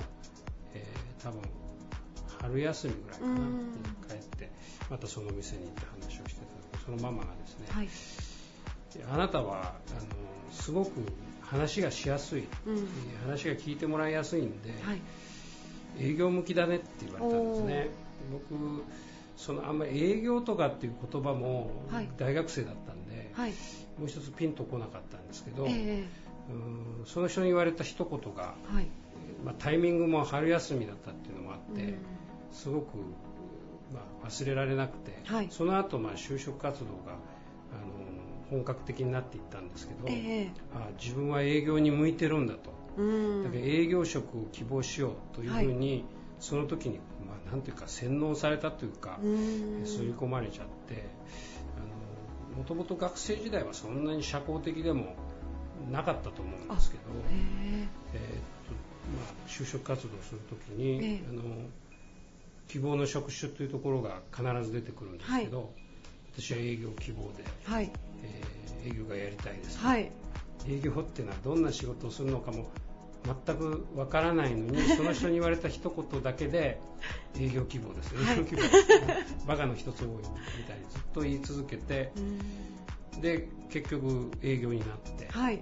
[0.73, 1.41] えー、多分
[2.41, 3.39] 春休みぐらいかなに
[4.07, 4.49] 帰って
[4.89, 7.89] またその店に行って話をしてた時そのママがですね、はい、
[9.11, 10.07] あなたはあの
[10.51, 10.91] すごく
[11.41, 12.87] 話がしやすい、うん、
[13.25, 15.01] 話が聞いてもらいやすいんで、はい、
[15.99, 17.89] 営業向きだねって言われたんですね。
[18.31, 18.83] 僕
[19.37, 21.71] そのあんまり営業とかっていう言葉も
[22.17, 23.51] 大学生だったんで、はい、
[23.99, 26.05] もう一つピンとこなかったんですけど、えー、
[26.51, 28.87] うんその人に言われた一言が、はい、
[29.45, 31.93] まあ、タイミングも春休みだったっていうのもあって、
[32.51, 32.97] すごく、
[33.93, 38.17] まあ、忘れられなくて、はい、その後まあ就職活動があの
[38.49, 46.05] 本格的になっていったんですけど、えー、あ自分は営業に向いてるんだと、だから営業職を希望しようというふうに、
[46.39, 49.19] その時に、まあ、なんていうか洗脳されたというか
[49.85, 51.03] 刷り込まれちゃって
[52.57, 55.15] もともと学生時代はそんなに社交的でも
[55.91, 57.03] なかったと思うんですけど、
[58.13, 58.73] えーと
[59.15, 61.43] まあ、就職活動するときに、えー、あの
[62.67, 65.67] 希望の職種というところが必ず出てくるんですけど、はい、
[66.35, 67.91] 私は営業希望で、はい。
[68.23, 70.11] えー、営業がやりたいです、はい、
[70.67, 72.69] 営業っていうのはどんな仕事をするのかも
[73.45, 76.79] 全くわからないのに その人に言われた一言だけで
[77.37, 80.23] 営業希望です営業希望です、ね、バカの一つ多いみ
[80.65, 82.11] たいにずっと言い続けて
[83.21, 84.87] で結局営業になっ
[85.17, 85.61] て、はい。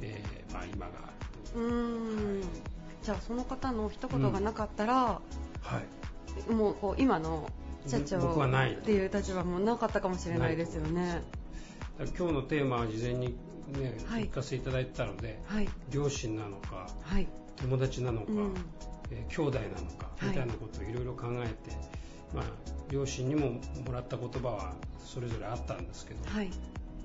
[0.00, 2.36] えーまあ、今があるう。
[2.36, 2.46] ん、はい、
[3.02, 5.20] じゃあその方の一言がなかったら、うん、は
[6.48, 7.50] い、もうこう今の
[7.86, 11.22] 社長っていう立場もなかったかもしれないですよね。
[12.16, 13.36] 今日のテーマは事前に
[13.72, 17.26] ね、はい、聞かせていただいてたので、はい、両親なのか、はい、
[17.56, 18.54] 友達なのか、うん、
[19.10, 21.76] えー、兄弟なのか、みたいなことをいろいろ考えて、
[22.34, 22.44] まあ、
[22.90, 26.20] 両親にももらった言葉はそれぞれあったんですけど、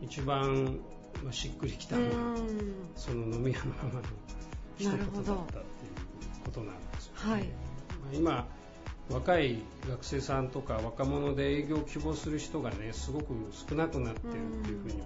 [0.01, 0.79] 一番、
[1.23, 2.37] まあ、しっくりきたのは、
[2.95, 4.01] その飲み屋のママの
[4.77, 5.43] 一言だったっていう
[6.45, 7.53] ことなんですよね。
[8.01, 8.47] まあ、今
[9.09, 15.03] 若い学生さんとか若者で営業を希望する人がねすごく少なくなってるっていうふうに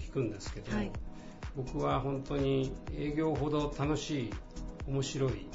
[0.00, 0.90] 聞くんですけど、はい、
[1.56, 4.30] 僕は本当に営業ほど楽しい
[4.86, 5.46] 面白い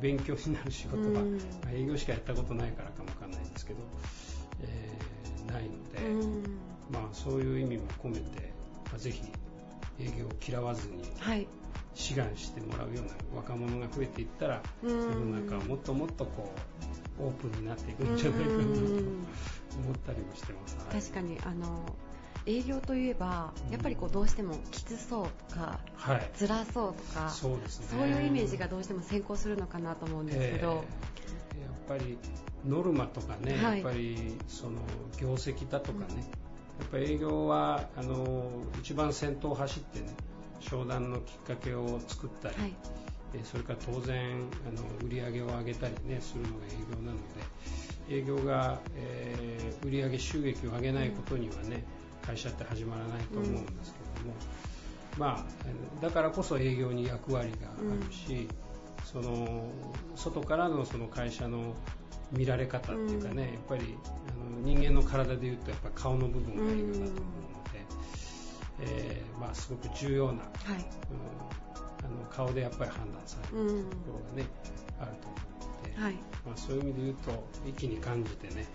[0.00, 3.80] 勉強になる仕事は、まあ、営業しかやったことないからかもわかんないんですけど、
[4.62, 6.48] えー、ないので、
[6.90, 8.52] まあ、そういう意味も込めて、
[8.86, 9.22] まあ、ぜひ
[10.00, 11.02] 営業を嫌わずに、
[11.94, 16.52] 志願してもらうような若者が増えていったら世の中はもっともっとこ
[17.18, 20.76] うオープンになっていくんじゃないかなと思ったりもしてます。
[20.92, 21.96] 確かにあの
[22.46, 30.84] 営業といえばやっぱりこうどうしてもきつそうとか、はい、辛そうとかそうね、いうイメージがどうしても先行するのかなと思うんですけど、
[31.54, 32.18] えー、やっぱり
[32.64, 34.78] ノルマとかね、はい、やっぱりその
[35.18, 38.48] 業績だとかね、うん、やっぱり営業はあの
[38.80, 40.14] 一番先頭を走ってね
[40.60, 42.74] 商談のきっかけを作ったり、はい、
[43.42, 47.22] それから当然あの売り上げを上げたりねするのが営業なので
[48.08, 51.95] 営業が、えー、売上収益を上げないことにはね、うん
[52.26, 54.34] 会社って始まらないと思うんですけども、
[55.14, 59.70] うん、まあ、だからこそ営業に役割があるし、うん、その
[60.16, 61.74] 外からのその会社の
[62.32, 67.20] 見られ方っていうかね、やっぱりあの人間の体でいうとやっぱ顔の部分が営業だと思うので、
[68.80, 74.48] えー、まあ、すごく重要な、はい、うん、あの顔でやっぱり判断されるところがね、
[75.00, 75.36] あると思
[75.72, 78.66] うので、はい、まあ、そういう意味で言うと一気に感じてね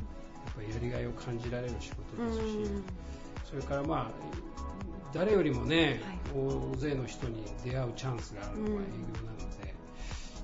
[0.46, 2.72] やっぱりやりがいを感じられる仕事ですし、
[3.52, 4.12] それからまあ
[5.14, 9.76] 誰よりもね、はい、大勢の人に出会うチャンスがあるのは営業なので、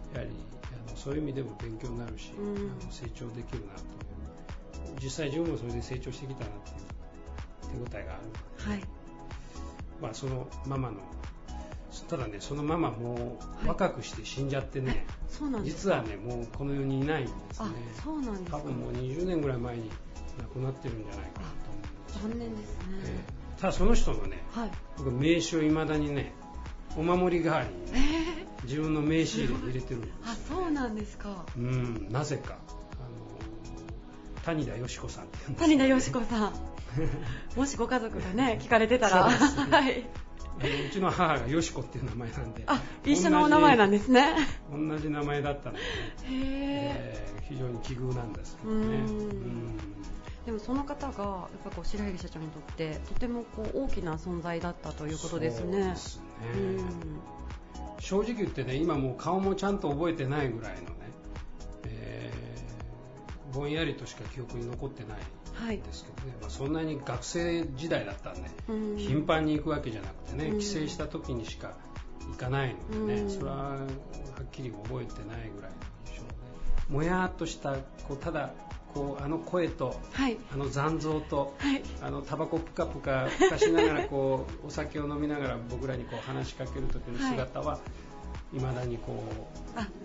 [0.10, 0.30] うん、やはり
[0.88, 3.82] あのそういう意味でも勉強になるし、うん、あの成長できるなと
[5.02, 6.72] 実際自分もそれで成長してきたなって
[7.78, 8.82] いう手応えがある、はい。
[10.02, 10.98] まあ、そのママの
[12.10, 15.06] ただねそのママも若くして死んじゃってね、
[15.42, 17.70] はい、実はねもうこの世にいないんですね。
[18.04, 19.90] そうなんです多分もう20年ぐらい前に
[20.38, 21.67] 亡くなってるんじゃないかな
[22.08, 26.34] 残念ですね、えー、ただその人のね、はい、僕名刺をいまだにね
[26.96, 31.46] お守り代わりに、ね、えー、自分の名刺入れ入れてるんです、ね、あそうなんですか。
[31.56, 32.54] うんなぜか。
[32.54, 36.54] あの谷田よし子さんって言うんです、谷田よし子さん。
[37.56, 40.06] もしご家族がね聞かれてたら、はい。
[40.90, 44.36] うちの母がよしこっていう名前なんであ一緒のお名前なんですね。
[44.72, 45.86] 同じ名前だったので、ね、
[46.32, 48.78] えー、非常に奇遇なんですけどね。
[48.78, 49.78] うん
[50.48, 51.14] でもその方がやっ
[51.66, 55.90] ぱこう白柳社長にとってとてもこう大きな存在だったということですね。
[55.90, 56.24] ですね、
[56.56, 56.90] うん、
[58.00, 61.12] 正直言ってね今もう顔もちゃんと覚えてないぐらいのね、
[61.90, 65.16] えー、ぼんやりとしか記憶に残ってな
[65.74, 71.74] いんですけどね、はい、まあ、そんなに学生時代だったんで、うん、頻繁に行くわけじゃなくてね、帰省した時にしか
[72.22, 73.80] 行かないのでね、うん、それはは
[74.44, 75.72] っきり覚えてないぐらい
[76.10, 76.34] でしょうね。
[76.88, 77.74] もやっとした
[78.08, 78.54] こうただ
[78.94, 87.80] こうあの声と、はい、あの残像と、はい、あのタバコぷかぷかふかしながらこう お酒を飲みながら僕らにこう話しかける時の姿は、
[88.54, 88.60] い。
[88.60, 89.24] まだにこ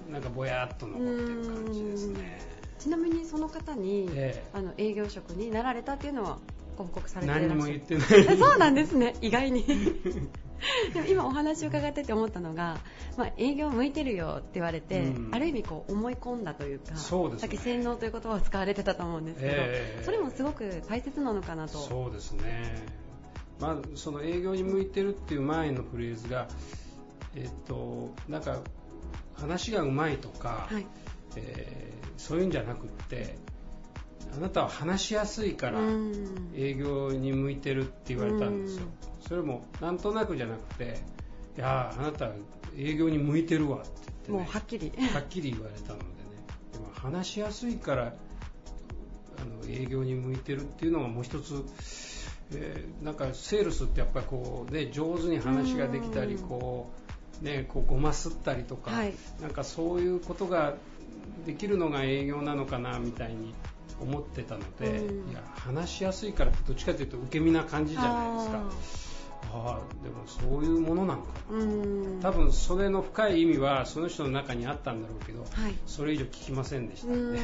[0.09, 2.41] うなんかぼやっと残ってる感じですね。
[2.78, 6.39] ちなみにその方に、ええ、あの営業職になられたっていうのは
[6.76, 8.37] ご報告されて何も言ってない。
[8.37, 9.14] そうなんですね。
[9.20, 9.64] 意外に
[10.95, 12.79] でも今お話を伺ってて思ったのが、
[13.17, 21.79] まあ、営業向いてるよって言われて、うん、ある意味こう思い込んだというかそうです、ね、さっき洗脳という言葉を使われてたと思うんですけど、えー、それもすごく大切なのかなと。
[21.79, 22.87] そうですね、
[23.61, 26.49] まあ、その営業に向いてるっていう前のフレーズが、
[27.35, 28.61] えっと、なんか
[29.35, 30.87] 話がうまいとか、はい、
[31.37, 33.37] えー、そういうんじゃなくって
[34.35, 35.80] あなたは話しやすいから
[36.55, 38.87] 営業に向いてるって言われたんですよ。
[39.20, 41.01] それもなんとなくじゃなくて
[41.57, 42.30] いやあなた
[42.76, 44.93] 営業に向いてるわって言って、ね、もうはっきり。
[45.12, 46.11] はっきり言われたのでね。
[46.72, 48.14] でも話しやすいから
[49.43, 51.62] あの営業に向いてるっていうのがもう一つ、
[52.55, 56.91] えー、なんかセールスってやっぱりこう、ね、上手に話ができたりこ
[57.43, 60.74] う、ね、こうごますったりとか、はい、なんかそういうことが
[61.45, 63.55] できるのが営業なのかなみたいに
[64.01, 69.03] 思ってたので、いや話しやすいからってどっちかというと受け身な感じじゃないですか。
[69.55, 72.30] ああでもそういうものなのかな。
[72.30, 77.40] 多分それの深い意味はその人の中にあったんだろうけど、はい、それ以上聞きませんでしたね。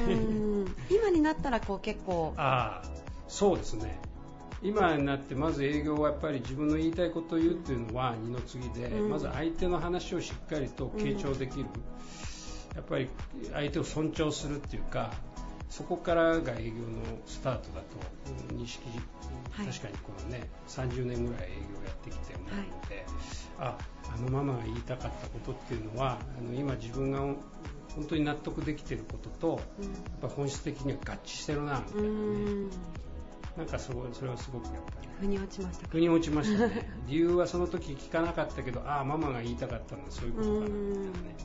[0.90, 2.34] 今になったらこう結構。
[2.38, 2.88] ああ
[3.26, 4.00] そうですね。
[4.62, 11.66] 今になってまず営業はやっぱり自分の言いたいことを言うっていうのは二の次で、まず相手の話をしっかりと傾聴できる、
[12.74, 13.08] やっぱり
[13.52, 15.12] 相手を尊重するっていうか
[15.70, 18.88] そこからが営業のスタートだと認識
[19.58, 23.04] はい、確かにこのね30年ぐらい営業やってきて思うので、
[23.58, 23.78] はい、あ
[24.14, 32.98] あのママが言いたかったことっていうのはあの今自分が本当に納得できていることと、うん、やっぱ本質的には合致してるなみたいなね。
[33.56, 35.08] なんかそそれはすごくやっぱり。
[35.18, 36.88] 腑に落ちました腑に落ちましたね。
[37.08, 41.36] 理由はその時聞かなかったけどああママが言いたかったのはそういうことかなみたいなね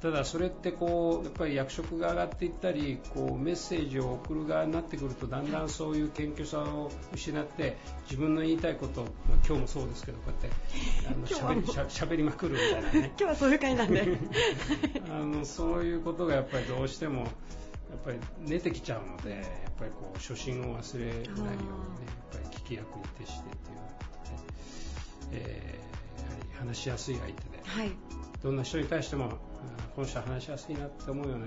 [0.00, 9.10] ただそれってこうやっぱり役職が上がっていったりこうメッセージを送る側になってくるとだんだんそういう謙虚さを失って自分の言いたいこと、まあ、
[9.44, 13.12] 今日もそうですけどこうやってあの しゃべりしゃべりまくるみたいなね。
[13.18, 14.06] 今日はそういう会なんで。
[15.10, 17.28] あのそういうことがやっぱりどうしてもやっ
[18.04, 19.42] ぱり出てきちゃうのでやっ
[19.78, 27.90] ぱりこう初心を忘れないようにねやっぱり聞き役に徹してっていうことで、えー、やはり話しやすい相手で、はい、
[28.42, 29.32] どんな人に対しても
[29.98, 31.46] この人は話しやすいなって思うような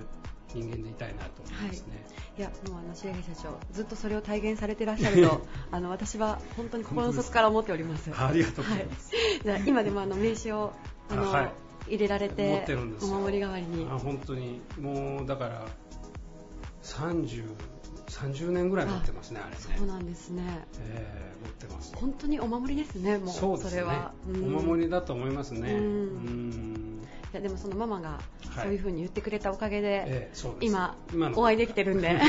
[0.50, 2.04] 人間でいたいなと思いますね。
[2.18, 8.12] はい、いやもうあの白木社長ずっとそれを体現されていらっしゃるとあの私は本当に心の底から思っております。
[8.20, 9.16] ありがとうございます。
[9.48, 10.74] はい、今でもあの名刺を
[11.10, 11.52] あの、はい、
[11.92, 13.88] 入れられて持ってるんですお守り代わりに。
[13.90, 15.66] あ本当にもうだから
[16.84, 17.46] 30
[18.10, 19.62] 30年ぐらい持ってますね、あれね。
[19.78, 20.44] そうなんですね。
[20.82, 21.96] えー、持ってます。
[21.96, 23.30] 本当にお守りですね、もう。
[23.30, 23.64] そうね。
[23.64, 24.12] それは。
[24.28, 25.72] お守りだと思いますね。
[25.72, 27.02] うん。
[27.32, 28.20] いやでもそのママが
[28.62, 30.98] そういうふうに言ってくれたおかげで、今
[31.36, 32.10] お会いできてるんで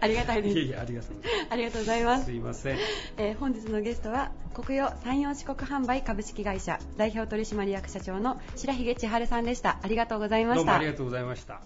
[0.00, 0.58] ありがたいです。
[0.58, 1.16] いやいやありがとう
[1.48, 2.24] ありがとうございます。
[2.24, 2.78] すいません。
[3.18, 9.78] えー、本日のゲストは国用山陽四国販売株式会社代表取締役社長の白髭千春さんでした。
[9.80, 10.60] ありがとうございました。
[10.60, 11.60] どうもありがとうございました。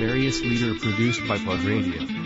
[0.00, 2.17] Various leader produced by Plug Radio.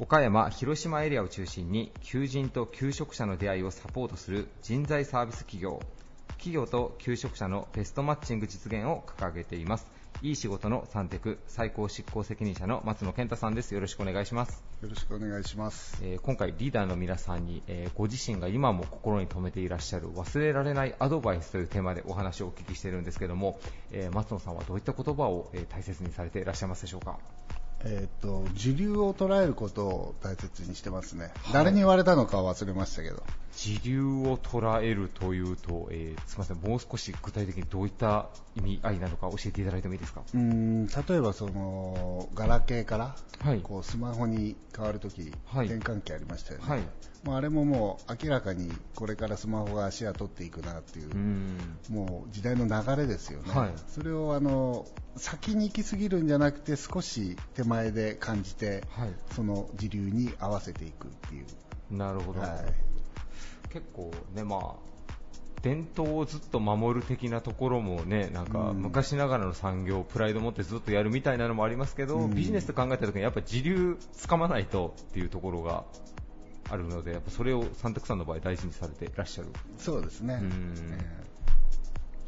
[0.00, 5.82] 岡山、広島エリアを中心に求人と求職者の出会いをサポートする人材サービス企業。
[6.38, 9.86] 企業と求職者のベストマッチング実現を掲げています。
[10.22, 13.74] いい仕事の三テク最高執行責任者の松野健太さんです。
[13.74, 14.64] よろしくお願いします。
[14.80, 23.60] よろしくお願いします、えー、今回リーダーの皆さんに、えー、ご自身が今も心に留めていらっしゃる忘れられないアドバイスというテーマでお話をお聞きしているんですけども、
[23.92, 27.18] えー、松野さんはどういった言葉を、え大切にされていらっしゃいますでしょうか？
[27.84, 33.22] えーと、時流を捉えることを大切にしてますね、はい、誰に言われたのかは忘れましたけど
[33.52, 40.22] 時流を捉えるというと、えー、すみません、もう少し具体的にどういった意味合いなのか教えていただいてもいいですか？
[40.34, 46.80] うん例えばそのガラケーから、はい、こうスマホに変わるとき、はい、転換期ありましたよね、はい、
[47.24, 54.86] もうあれももう明らかにこれからスマホが足を取っていくなっていう、うもう時代の流れですよね、はい、それをあの
[55.16, 61.46] 先に行き過ぎるんじゃなくて少し手前で感じて、はい、その時流に合わせていくっていう。
[61.90, 62.50] なるほど、はい、
[63.72, 64.90] 結構ね、まあ、
[65.62, 75.84] 伝統をずっと守る的なところもね、なんか昔ながらの産業、プライド持ってずっとやるみたいなのもありますけど、ビジネスと考えたときにやっぱ時流つかまないとっていうところが
[76.70, 79.48] あるので、やっぱそれをサンタクさんの場合大事にされていらっしゃる。
[79.76, 80.42] そうですね。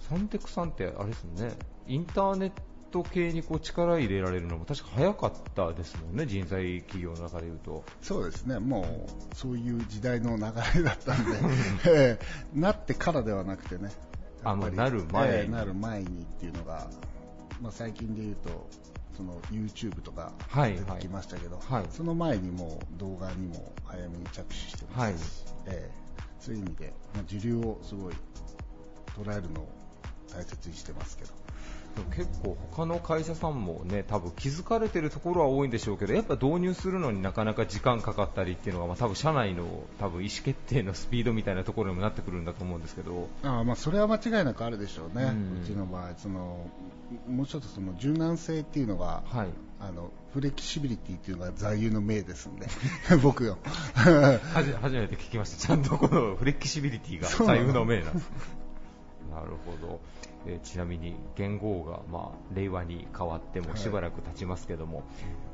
[0.09, 1.53] サンテクさんってあれですね、
[1.87, 2.53] インターネッ
[2.93, 7.85] ト系にこう力入れられるのも確か早かったですもんね、人材企業の中でいうと。
[8.03, 10.45] そうですね、もうそういう時代の流
[10.77, 11.39] れだったんで、
[11.89, 13.91] えー、なってからではなくてね、
[14.45, 16.89] あもうなる前に、えー、なる前にっていうのが、
[17.61, 18.69] まあ、最近で言うと、
[19.17, 21.83] その YouTube とか出てきましたけど、はい。
[21.83, 28.15] はい、その前にも動画にも早めに着手してます、はい、えー、そういう意味で、まあ、時流をすごい
[29.17, 29.69] 捉えるのを
[30.35, 31.42] 大切にしてますけど。
[32.15, 39.65] 結構他の会社さんもね多分気づかれてるところは多いんでしょうけどやっぱ導入するのになかなか時間かかったりっていうのが、まあ、多分社内の
[39.99, 43.29] 多分意思決定のスピードみたいなところにもなってくるんだと思うんですけど。
[43.43, 46.67] あまあそれは間違いなくあるでしょうね、うん、うちの場合その
[47.29, 49.49] もうちょっとその柔軟性っていうのが、はい、
[49.81, 52.67] あのフレキシビリティっていうのが座右の銘ですんで
[53.23, 53.59] 僕よ。
[53.95, 55.67] 初めて聞きました。
[55.67, 58.31] ちゃんとこのフレキシビリティが座右の銘なんです。
[59.31, 60.01] なるほど
[60.47, 65.07] えー、ちなみに元号が、まあ、令和に変わってもしばらく経ちますけども、はい、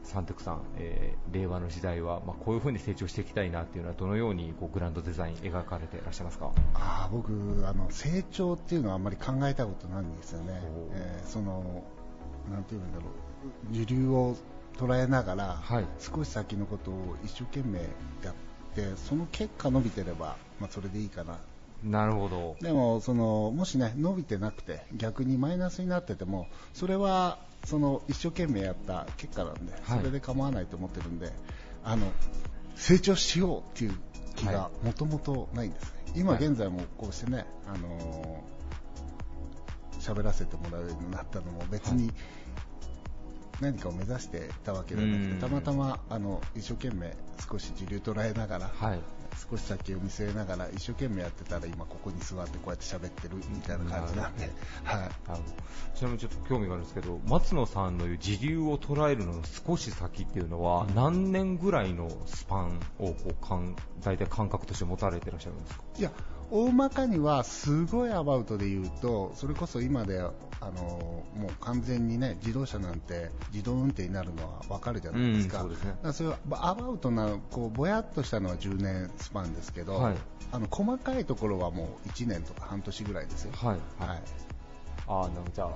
[0.02, 6.52] サンテクさん、えー、令和の時代は、まあ、こういうふうに成長していきたいなっていうのはどのようにこうグランドデザイン描かれていらっしゃいますか？
[6.74, 7.32] あ僕
[7.66, 10.60] あの成長っていうのはあんまり考えたことないんですよね、
[10.92, 11.84] えー、その
[12.50, 13.72] なんていうんだろう。
[13.72, 14.36] 時流を
[14.76, 17.80] 捉えながら、はい、少し先のことを一生懸命
[18.24, 18.34] やっ
[18.74, 21.38] てその結果伸びてれば、まあ、それでいいかな
[21.82, 22.56] なるほど。
[22.60, 31.32] でもそのもしね伸びてなくて逆にマイナスになっててもそれはその一生懸命やった結果なんで、はい、それで構わないと思ってるんで
[31.84, 32.10] あの
[32.74, 33.98] 成長しようっていう
[34.36, 42.12] 気がもともとないんですね、はい、今現在もこうしてね、あのー、喋らせてもらうようになったのも別に
[43.60, 47.16] 何かを目指してたわけではなくて、たまたまあの一生懸命
[47.50, 49.00] 少し時流捉えながら、はい、
[49.50, 54.50] 少し先を見据えながら一生懸命やってたら今ここに座ってこうやって喋ってるみたいな感じなんで、
[54.84, 65.82] はい、ちなみにちょっと興味があるんですけど松野さんの言う時流を捉えるのの少し先っていうのは、何年ぐらいのスパンをこうかん大体感覚として持たれてらっしゃるんですか？
[65.98, 66.10] いや
[66.50, 70.32] 大まかにはすごいアバウトで言うとそれこそ今であ
[70.70, 70.72] の
[71.36, 80.16] もう完全にね自動車なんて自動運転になるのは分かるじゃないですか、うん、そうですね、だそれはアバウトなこうぼやっとしたのは10年スパンですけど、はい、
[80.52, 83.52] あの細かいところはもう1年とか半年ぐらいですよ。
[83.54, 84.22] はい、はい、
[85.06, 85.70] あなんじゃあ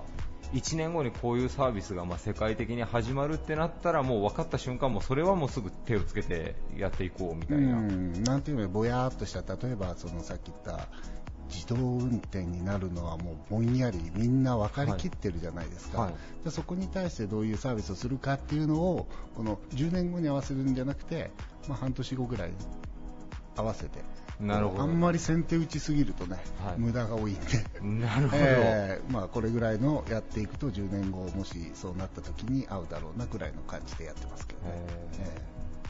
[0.53, 7.79] 1年後にこういうサービスがまあ世界的に始まるってなったらもう分かった瞬間もそれはもうすぐ手をつけてやっていこうみたいな。
[7.79, 8.23] うん。
[8.23, 9.41] なんていうのぼやっとした。
[9.41, 10.89] 例えばそのさっき言った
[11.49, 16.11] 自動運転になるのはもうぼんやりみんな分かりきってるじゃないですか、はい。
[16.11, 21.31] はい、そこに対してどういうサービスをするかっていうのをこの10年後に合わせるんじゃなくて、
[21.69, 22.55] まあ、半年後ぐらいに
[23.57, 24.01] 合わせて
[24.43, 24.83] なるほど。
[24.83, 27.41] あんまり先手打ちすぎるとね、はい、無駄が多いんで、
[27.81, 34.67] なるほど、えー、まあ、これぐらいのやっていくと10年後、もしそうなった時に合うだろうなぐらいの感じでやってますけどね。
[35.21, 35.41] え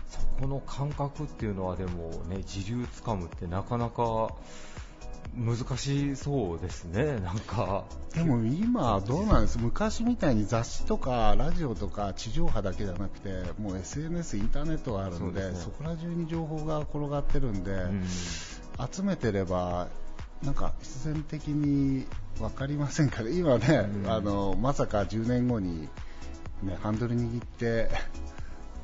[0.08, 4.34] ー、そこの感覚っていうのはでもね時流つかむってなかなか
[5.34, 7.84] 難しそうですね、なんか。
[8.14, 9.58] でも今、どうなんです？
[9.58, 18.06] 昔みたいに雑誌とかラジオとか地上波だけじゃなくて、もう SNS、インターネットがあるので、そ、ね、こら中に情報が転がってるんで、うん、
[18.92, 19.88] 集めてれば、
[20.42, 22.04] なんか必然的に
[22.38, 25.88] 分かりませんから、今ね、うん、あのまさか10年後に、
[26.62, 27.88] ね、ハンドル握って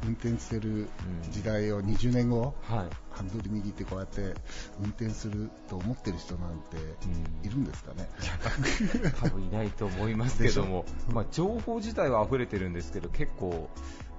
[0.04, 0.88] 運転してる
[1.30, 4.34] 時代を20年後、はい、ハンドル握ってこうやって
[4.80, 6.76] 運転すると思ってる人なんて
[7.42, 8.08] いるんですかね、
[9.04, 13.68] うん、多分いないと思いますけども、 まあ、情報自体は溢れてるんですけど結構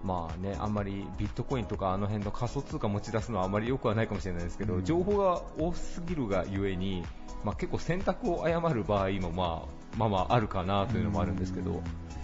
[0.03, 7.03] まあね、あんまりビットコインとかあの辺の仮想通貨持ち出すのはあまり良くはないかもしれないですけど、うん、情報が多すぎるがゆえに、
[7.43, 11.83] まあ、結構選択を誤る場合もまあまあまああるかなというのもあるんですけど、うん。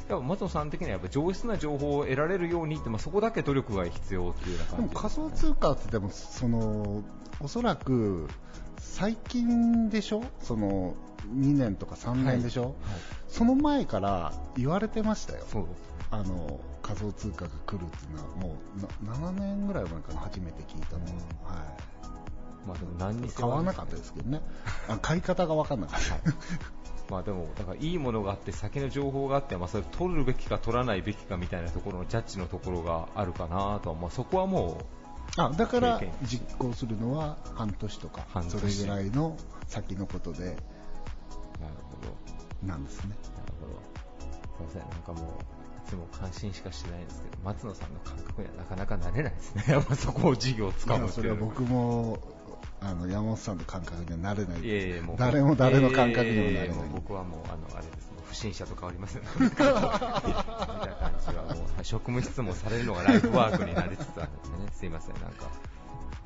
[0.09, 7.03] や松野さん的にはやっぱ上質な情報を得られるようにって、まあ、そこだけ努力が必要っていうでも仮想通貨ってでもその
[7.41, 8.27] おそらく
[8.77, 10.23] 最近でしょ？
[10.41, 10.95] その
[11.35, 12.71] 2年とか3年でしょ、はい。
[12.71, 12.79] はい、
[13.27, 15.43] その前から言われてましたよ。
[15.51, 15.65] そう
[16.11, 21.95] あの仮想通貨が来るっていうのはもう7年ぐらい前から初めて聞いたの、うん、はい。
[22.67, 24.41] まあでも何に買わなかったですけどね。
[25.01, 26.15] 買い方が分かんなかった、
[27.09, 34.79] まあでも、だからいいものがあって、先の情報があって、まあ、それ取るべきか取らないべきかみたいなところのジャッジのところがあるかなとは、まあ、そこはも
[35.37, 39.37] う、あだから実行するのは半年とか、それぐらいの
[39.67, 40.55] 先のことで、なる
[41.83, 41.97] ほ
[42.63, 42.67] ど。
[42.67, 43.15] なんですね。
[43.37, 43.95] なるほど。
[44.57, 45.39] すみません、なんかも
[45.85, 52.19] つも関心しかしてないんですけど、松野さんの感覚にはなかなかなれないですね、 やっぱそこを事業をつかむっていうそれは僕も
[52.81, 58.15] あの山本さんの感覚にはなれないいやいやもう誰も誰の感覚にもなれない、僕はもうあのあれです。
[58.27, 59.21] 不審者と変わりません。
[59.39, 59.91] みたいな感
[61.25, 64.71] じはもう職務質問されるのがライフワークになりつつあるんでね。
[64.73, 65.13] すいません。
[65.21, 65.49] なんか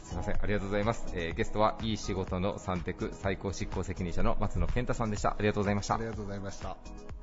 [0.01, 0.35] すいません。
[0.41, 5.31] ありがとうございます、えー、ゲストはいい仕事のサンテク最高執行責任者の松野健太さんでした。
[5.31, 5.95] ありがとうございました。
[5.95, 7.18] ありがとうございました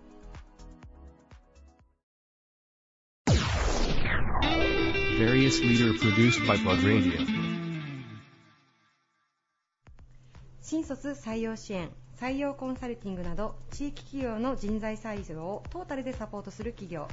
[10.60, 11.88] 新卒採用支援
[12.20, 17.08] 採用コンサルティングなど地域企業の人材採用をトータルでサポートする企業。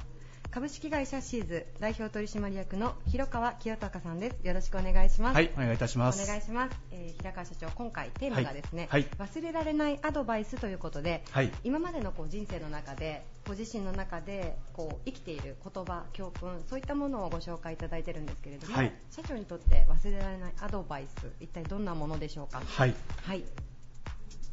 [0.54, 4.48] 株式会社シーズ代表取締役の広川清隆さんです。
[4.48, 5.36] よろしくお願いします。
[5.36, 6.24] はいお願いいたします。
[6.24, 18.78] お願いします、えー、平川社長今回テーマがですね、はいはい、忘れられないアドバイスということで、はい、今までのこう人生の中でご自身の中でこう生きている言葉教訓そういったものをご紹介いただいてるんですけれども、
[19.10, 22.62] 社長にとって忘れられないアドバイス一体どんなものでしょうか？
[22.64, 22.94] はい、
[23.24, 23.44] はい。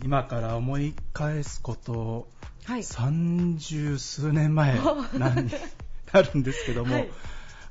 [0.03, 2.27] 今から思い返すこと
[2.83, 4.79] 三十、数年前
[5.19, 5.51] なんに
[6.13, 7.11] なるんですけども、はい、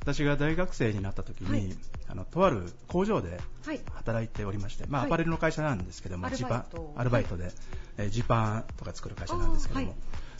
[0.01, 1.77] 私が大学生になった時に、はい、
[2.07, 3.39] あのとある工場で
[3.93, 6.65] 働いておりまして、まあ、アパレルの会社なんですけども、ジパ
[6.95, 7.51] アルバイトで、
[7.97, 9.95] えジパンとか作る会社なんですけども、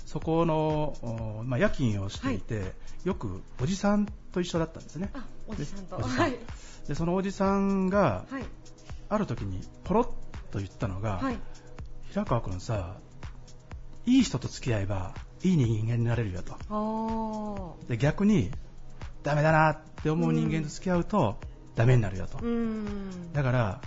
[0.06, 2.74] そこの、まあ、夜勤をしていて、
[3.04, 5.12] よくおじさんと一緒だったんですね。
[5.48, 6.00] おじさんと。
[6.88, 8.26] でそのおじさんが、
[9.10, 10.06] ある時にポロッ
[10.52, 11.22] と言ったのが、
[12.10, 12.98] 平川君さ
[14.06, 17.78] いい人と付き合えばいい人間になれるよと。
[17.88, 18.52] で逆に
[19.24, 21.40] ダメだなって思う人間と付き合うと
[21.76, 22.40] ダメになるよと。
[23.34, 23.82] だから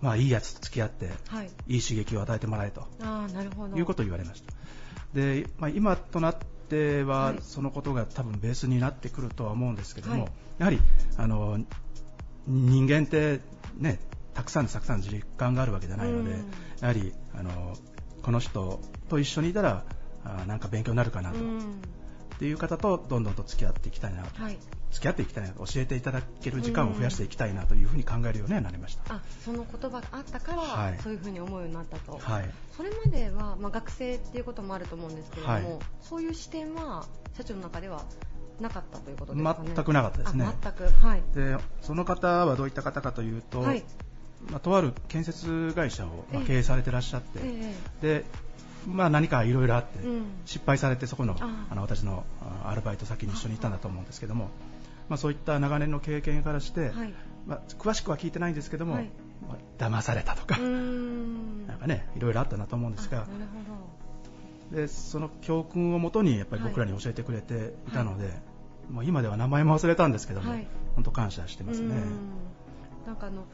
[0.00, 2.86] まあいいやつと付き合って、はい、いい刺激を与えてもらえと。
[3.00, 3.76] あなるほど。
[3.76, 4.52] いうことを言われました。
[5.14, 6.36] で、まあ、今となっ
[6.68, 10.80] ては、そのことが多分ベースになってくるとは思うんですけども、はい、やはり
[11.16, 11.58] あの
[12.46, 13.40] 人間って
[13.78, 14.00] ね
[14.34, 16.32] たくさんたくさん実感があるわけじゃないので、
[16.80, 17.76] やはりあの
[18.22, 19.84] この人と一緒にいたら
[20.24, 21.40] あなんか勉強になるかなと、っ
[22.38, 24.58] ていう方とどんどんと付き合っていきたいなと、はい、
[24.90, 35.62] 付き合っていきたいなと教えていただける時間を増やしていきたいなというふうに考えるようにはなりました、あその言葉があったから、はい、そういうふうに思うようになったと、はい、それまでは、まあ、学生っていうこともあると思うんですけれども、はい、
[36.02, 37.06] そういう視点は
[37.36, 38.04] 社長の中では
[38.60, 40.46] なかったということですか、ね、全くなかったですね。
[40.62, 43.82] 全く、はい、でその方はどういった方かというと、はい、
[44.50, 47.74] まあ、とある建設会社を、まあ、経営されてらっしゃって、え。
[48.02, 48.24] で
[48.86, 49.98] まあ、何かいろいろあって、
[50.44, 52.24] 失敗されてそこのあの私の
[52.64, 54.50] アルバイト先に一緒に行ったんだと思うんですけども、
[55.08, 57.14] まあ、そういった長年の経験からして、はい、
[57.46, 58.98] まあ、詳しくは聞いてないんですけども、
[59.78, 63.26] 騙されたとかなんかねいろいろあったなと思うんですが
[64.70, 70.54] でその教訓をもとにやっぱり僕らに教えてくれていたので、はい、もう今では名前も忘れたんですけども、
[70.94, 71.94] 本当感謝してますね。
[73.06, 73.44] なんかあの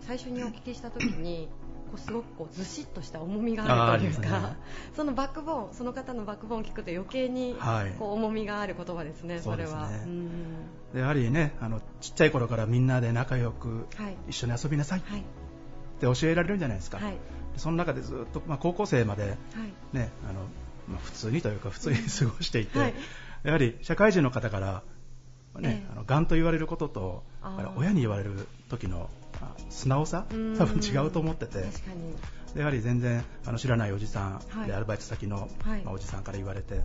[0.00, 1.48] 最初にお聞きした時に
[1.90, 4.56] こうすごくこうずしっとした重みがあるというか、ね、
[4.94, 7.56] そのバックボーンその方のバックボーンを聞くと余計に
[7.98, 9.88] こう重みがある言葉ですね、はい、それは。
[10.94, 13.86] でやはりねあのちっちゃい頃からみんなで仲良く
[14.28, 17.16] 一緒に遊びなさいって教えられるんじゃないですか、はい、
[17.56, 19.36] その中でずっと、まあ、高校生まで、
[19.92, 20.40] ねあの
[20.88, 22.94] まあ、普通にというか普通に過ごしていて、
[23.42, 24.82] やはり社会人の方から
[25.58, 27.24] ね、えー、あのがんと言われることと
[27.76, 29.10] 親に言われる時の
[29.68, 30.26] 素直さ？
[30.30, 31.64] 多分違うと思ってて。
[32.56, 35.48] やはり全然あの知らないおじさんで、アルバイト先の、
[35.84, 36.80] まあ、おじさんから言われて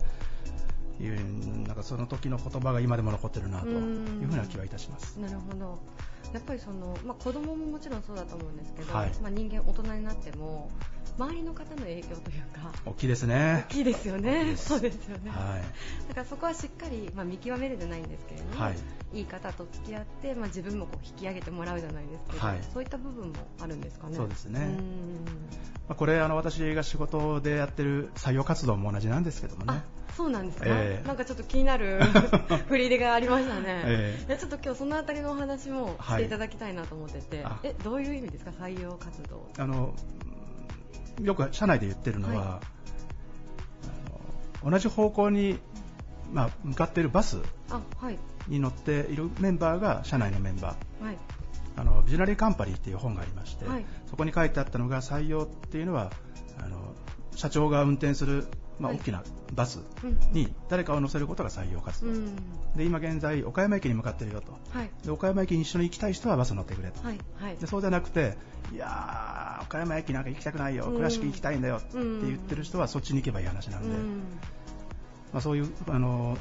[1.00, 5.18] いうなんかその時の言葉が今でも残ってるなというふうな気はいたします。
[5.18, 5.80] なるほど。
[6.32, 10.70] やっぱりその、まあ、子供ももちろんそうだと思うんですけど、はい、まあ、人間大人になっても
[11.18, 13.64] 周りの方の影響というか大きいですね。
[13.68, 14.54] 大きいですよね。
[14.56, 24.16] そうですよね、はい、だからそこはしっかり、まあ、見極めるじゃないんですけれども、はい、いい方と付き合って、まあ、自分もこう引き上げてもらうじゃないですけど、はい、そういった部分もあるんですかね。
[24.16, 24.78] そうですね。
[25.88, 29.82] まあ、これあの私が仕事でやってる採用活動も同じなんですけどもね。
[30.16, 32.00] そうなんですか、えー、なんかちょっと気になる
[32.68, 38.50] 振り入れがありましたね、えー、ちょっと今日そのあたりのお話もしていただきたいなと思ってて、はい、えどういう意味ですか？
[38.52, 39.46] 採用活動。
[39.58, 39.92] あの
[41.22, 42.46] よく社内で言ってるのは、はい、
[44.64, 45.58] あの同じ方向に、
[46.32, 47.38] まあ、向かっているバス
[48.48, 51.18] に乗っているメンバーが社内のメンバー、はい、
[51.76, 56.10] あのビジョナリーカンパニーっていう本がありまして、はい、そこに書いてあったのが採用っていうのは
[56.58, 56.94] あの
[57.34, 58.46] 社長が運転する
[58.78, 59.22] まあ、大きな
[59.54, 59.80] バス
[60.32, 62.36] に誰かを乗せることが採用活動、うん、
[62.76, 67.18] で今現在、岡山駅に向かっているよと、はい、で岡山駅に一緒に行きたい人はバス乗ってくれと、はい。
[67.40, 68.36] はい、でそうじゃなくて
[68.72, 74.18] いやー、岡山駅なんか行きたくないよ、うん、倉敷行きたいんだよって言ってる人はそっちに行けばいい話なんで、うん、
[75.32, 76.36] まあ、そういうあの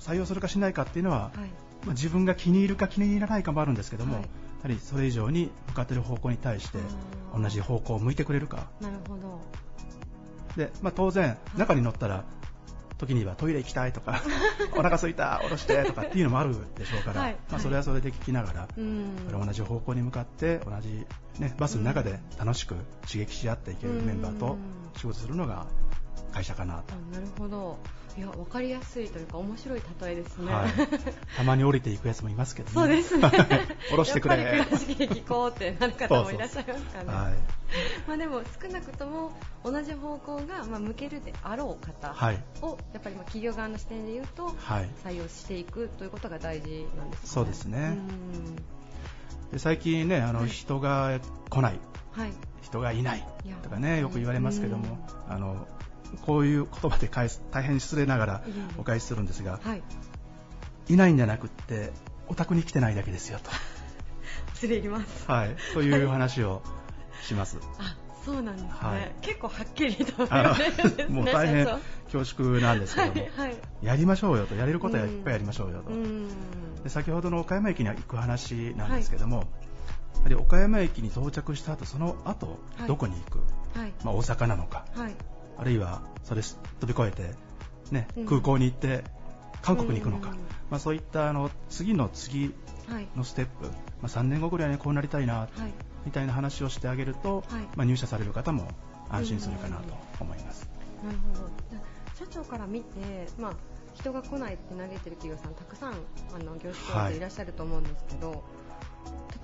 [0.00, 1.46] 採用するかしないかっていうのは、はい、ま
[1.88, 4.22] あ、自分が気に入るか気に入らないかもあるんですけども、
[4.64, 6.78] はりそれ以上に向かっている方向に対して
[7.36, 8.68] 同じ方向を向いてくれるか。
[8.80, 9.40] なるほど
[10.56, 12.24] で、まあ、当然中に乗ったら
[12.98, 14.22] 時にはトイレ行きたいとか
[14.76, 21.06] お腹すいた下ろしてとかっていうのもあるでしょうから、はい、まあ、それはそれで聞きながら、同じ方向に向かって同じ、
[21.38, 22.76] ね、バスの中で楽しく
[23.06, 24.56] 刺激し合っていけるメンバーと
[24.96, 25.66] 仕事するのが
[26.32, 26.94] 会社かなと。
[27.12, 27.78] なるほど。
[28.16, 30.70] いや分かりやすいというか面白い例えですね、はい、
[31.36, 32.74] たまに降りていくやつもいますけどね。
[32.74, 33.28] そうですね。
[33.90, 34.36] 降ろしてくれ。
[34.36, 37.12] やっぱり倉敷駅行こうってなる方もいらっしゃいますかね。
[37.12, 37.32] はい、
[38.06, 39.32] まあでも少なくとも
[39.64, 42.14] 同じ方向がまあ向けるであろう方
[42.62, 47.28] を、やっぱりまあ企業側の視点で言うと、はい、採用していくということが大事なんですね。
[47.28, 47.98] そうですね。
[49.50, 51.18] で最近ねあの、人が
[51.50, 51.80] 来ない、
[52.12, 53.26] はい、人がいない
[53.64, 55.66] とかねよく言われますけども、あの
[56.16, 58.42] こういう言葉で返す大変失礼ながら
[58.78, 59.82] お返しするんですが、はい、
[60.88, 61.92] いないんじゃなくって
[62.28, 63.50] お宅に来てないだけですよと。
[64.54, 66.62] 失礼入ります、はい、という話を
[67.22, 67.58] します。
[67.78, 70.30] あそうなんですね、はい、結構はっきりとね。
[71.10, 71.66] もう大変
[72.10, 75.90] 恐縮なんですけども、はいはい、やりましょうよとやれることはいっぱいやりましょうよと。
[76.82, 79.44] で先ほどの岡山駅に行く話なんですけども、
[80.16, 83.38] やはり岡山駅に到着した後その後、どこに行く、
[84.04, 84.86] まあ、大阪なのか、
[85.56, 87.34] あるいはそれ飛び越えて、
[87.90, 89.04] ね、空港に行って
[89.62, 90.30] 韓国に行くのか、
[90.70, 92.54] まあ、そういったあの次の次
[93.16, 93.70] のステップ、ま
[94.04, 95.48] あ、3年後ぐらいにこうなりたいな、
[96.04, 97.44] みたいな話をしてあげると、
[97.76, 98.68] まあ、入社される方も
[99.08, 100.68] 安心するかなと思います。
[101.02, 101.50] なるほど。
[102.18, 103.52] 社長から見て、まあ、
[103.94, 105.94] 人が来ないって嘆いてる企業さんたくさん
[106.34, 107.20] あの業種でい。
[107.20, 108.40] らっしゃると思うんですけど、はい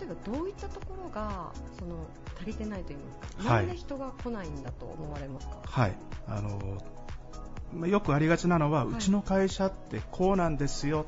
[0.01, 2.07] 例えばどういったところがその
[2.39, 5.97] 足りてないといいますか、はい、なんで人が来ないんだと思われますか、はい。
[6.27, 11.07] あのよくありがちなのは、はい、うちの会社ってこうなんですよ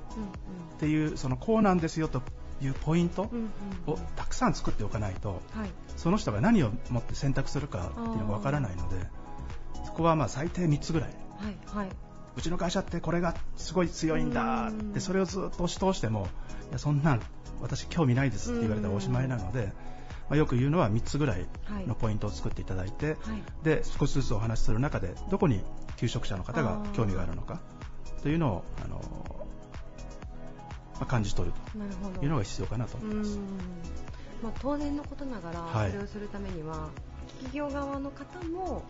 [0.77, 2.23] っていう、うんうん、そのこうなんですよと
[2.61, 3.29] いうポイント
[3.87, 9.07] をたくさん作っておかないと、はい、その人が何をもって選択するかっていうのがわからないので
[9.85, 11.89] そこはまあ最低3つぐらい、はいはい、
[12.37, 16.29] うちの会社ってこれがすごい強いんだってそれをずっと押し通しても
[16.71, 17.21] いやそんなん
[17.63, 19.67] 私興味ないですって言われたらおしまいなので、
[20.29, 21.47] まあ、よく言うのは3つぐらい
[21.87, 23.17] のポイントを作っていただいて、はい、
[23.65, 25.63] で少しずつお話しする中でどこに
[25.97, 27.61] 求職者の方が興味があるのか
[28.23, 28.97] というのをあの、
[30.95, 31.55] まあ、感じ取る
[32.19, 33.39] というのが必要かなと思います。
[34.43, 36.89] まあ、当然のことながら、それをするためには、
[37.43, 38.83] 企業側の方も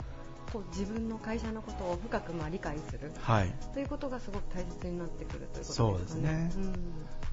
[0.53, 5.91] こう自分の会社のことを深くまあ理解する、はい、ということがすごく大切になってくるということですかね。
[5.91, 6.73] そうですね、うん、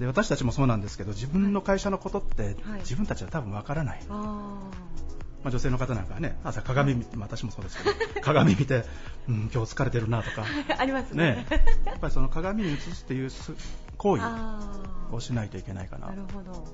[0.00, 4.00] で私たちもそうなんですけど自分の会社のことって、自分たちは多分わからない。
[4.08, 7.90] まあ、女性の方なんかはね朝鏡見て、まあ、私もそうですけど
[8.20, 8.84] 鏡見て、
[9.26, 10.44] うん、今日疲れてるなとか
[10.78, 13.30] ありますね、ね、やっぱりその鏡に映すっていう
[13.96, 14.22] 行為
[15.12, 16.08] をしないといけないかな。
[16.08, 16.66] なるほど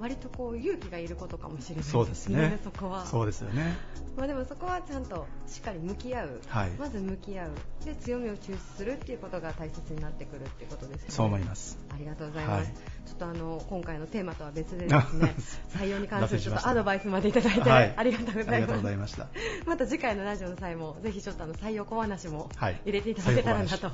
[0.00, 3.04] 割とこう勇気がいることかもしれないですね、そうですねそこは。
[3.04, 3.76] そうですよね。
[4.16, 7.50] まあでもそこはちゃんとしっかり向き合う、はい、まず向き合う、
[7.84, 11.04] で強みを抽出するっていうことが大切になってくるっていうことですね。
[11.08, 11.78] そう思います。
[11.90, 12.66] ありがとうございます。
[12.66, 12.74] はい、
[13.06, 15.34] ちょっとあの 今回のテーマとは別でですね、
[15.76, 18.50] 採用に関するちょっとアドバイスまでいただいて、はい、ありがとうございます。
[18.50, 19.28] ありがとうございました。
[19.66, 23.92] また次回のラジオの際もぜひちょっとあの採用小話も入れていただけたらなと、 よ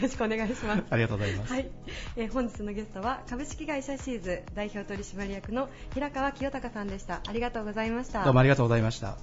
[0.00, 0.82] ろしくお願いします。
[0.90, 1.52] ありがとうございます。
[1.52, 1.70] はい、
[2.16, 7.20] えー、本日のゲストは株式会社シーズ代表取締役の平川清隆さんでした。
[7.26, 8.24] ありがとうございました。
[8.24, 9.16] どうもありがとうございました。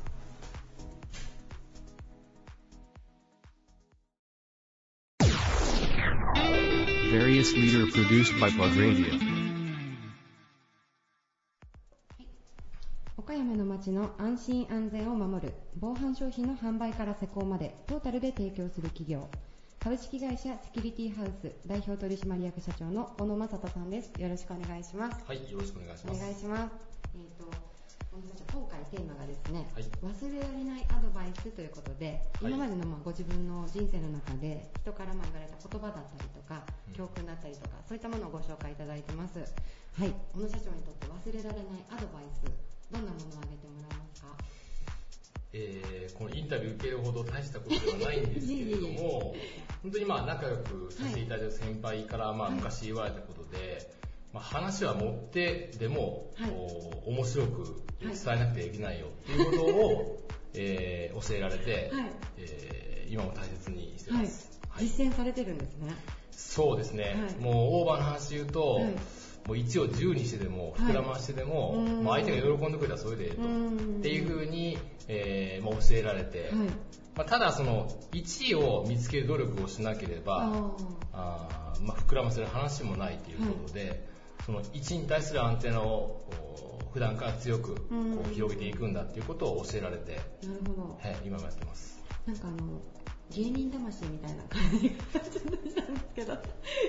[13.17, 19.27] 岡山の街の安心安全を守る防犯商品の販売から施工までトータルで提供する企業
[19.82, 24.11] 株式会社セキュリティハウス代表取締役社長の小野正人さんです。
[24.19, 25.23] よろしくお願いします。
[25.23, 26.19] はい、よろしくお願いします。
[26.19, 26.75] お願いします。
[27.15, 27.47] えっ、ー、と、
[28.11, 36.59] 小野社長、今回テーマがですね、はい、忘れられないアドバイスということで、今までのまあご自分の人生の中で人からまあ言われた言葉だったりとか、
[36.91, 39.39] 教訓だったりとか、そういったものをご紹介いただいてます。
[39.39, 42.43] はい、小野社長にとって忘れられないアドバイス、
[42.91, 44.36] どんなものを挙げてもらえますか？
[45.52, 49.36] えー、このインタビュー受けるほど大したことではないんですけれども、
[49.82, 53.91] 本当にまあ仲良くさせていただいた先輩からまあ昔言われたことで、
[54.34, 56.52] まあ、話は持ってでも、はい、
[57.08, 65.95] 面白く伝えなくてはいけないよっていうことを、えー、教えられて、はい、えー、今も大切にしてます、はい、実践されてるんですね。
[66.32, 68.82] そうですね、もうオーバーの話言うと、
[69.47, 73.41] もう1を10にしてでも膨らましてでも、はい、もう相手が喜んでくれたらそれでええと。
[73.41, 73.45] っ
[74.01, 74.77] ていうふうに、
[75.07, 76.51] えーまあ、教えられて、はい、
[77.15, 80.51] まあ、ただその1位を見つける努力をしなければ
[81.13, 83.99] ああ、まあ、膨らませる話もないということで、はい、
[84.45, 86.21] その位置に対するアンテナを
[86.93, 87.81] 普段から強くこ
[88.29, 90.19] う広げていくんだっていうことを教えられて、
[91.01, 92.03] はい、今もやってます。
[92.25, 92.81] なんかあの
[93.32, 96.34] 芸人魂みたいな感じがちょっとしたんですけど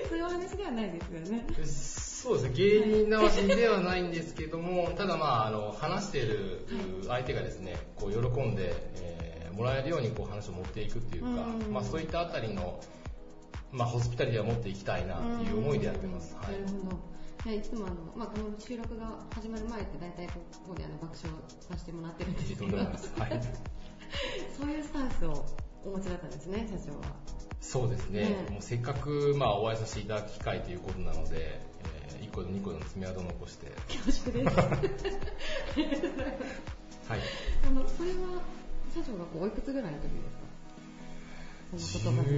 [0.09, 1.45] そういうお話ではないですよね。
[1.65, 6.65] そうですね芸人魂ではないんですけどもただまああの話している
[7.07, 11.29] 相手がですねこう喜んで、えー、もらえるようにこう話を持っていくっていうか、
[11.71, 12.79] まあ、そういったあたりの
[13.71, 16.35] まあ、ホスピタリティは持っていきたいなっていう思いでやってます。
[16.35, 17.11] はい、なるほど。
[17.49, 20.33] いつもあの、まあ、この収録が始まる前って大体こ
[20.69, 22.87] こであの爆笑させてもらってるんですけど、はい、
[24.59, 25.45] そういうスタンスを
[25.85, 27.15] お持ちだったんですね、社長は。
[27.59, 31.61] そうですね、もうせっかく、まあ、お会いさせていただく機会ということなので、
[32.09, 33.67] えー、1個と2個の爪痕を残して。
[33.87, 34.55] 恐縮です。
[37.07, 37.19] はい。
[37.67, 38.41] あの、それは、
[38.93, 40.17] 社長がこうおいくつぐらいの時で
[41.79, 42.01] すか？
[42.01, 42.31] その言葉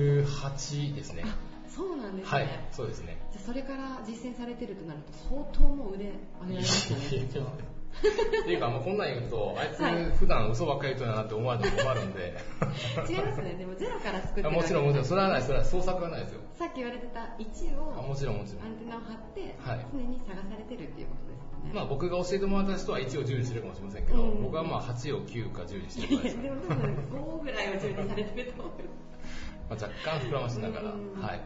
[0.51, 1.23] 18ですね。
[1.67, 2.31] そうなんですね。
[2.31, 3.17] はい、そうですね。
[3.31, 6.11] じゃそれから実践されてるとなると、相当もう腕上
[6.49, 7.72] げられますよね。
[8.03, 9.83] っていうか、もうこんなん言うと、あいつ
[10.17, 12.35] 普段嘘ばっかり言うとやなって思われても困るんで。
[13.09, 13.55] 違いますね。
[13.57, 16.41] でもゼロから作ってもちろんもちろん、それはない、それは創作はないですよ。
[16.53, 18.63] さっき言われてた位置を、もちろんもちろん。
[18.63, 19.55] アンテナを張って、
[19.93, 21.71] 常に探されてるっていうことですね。
[21.73, 26.41] まあ僕が教えてもらった人は1を10にしてるかもしれませんけど、うん、僕はまあ8を9か10にしてるぐらいです。
[26.41, 28.73] でも多分5ぐらいを10にされてると思う。
[29.69, 31.41] まあ若干膨らましながら、はい。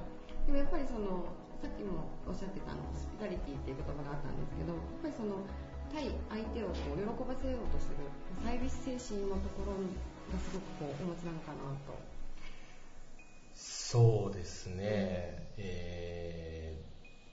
[0.48, 1.26] でもやっぱりその、
[1.62, 5.42] さっきもおっしゃってたの、ホスピタリティっていう言葉があったんですけど、やっぱりその、
[5.94, 8.08] 対相手をこう喜ばせようとする
[8.44, 12.18] サービス精神のところがすごくこうお持ちなのかなと。
[13.54, 16.78] そうですね、え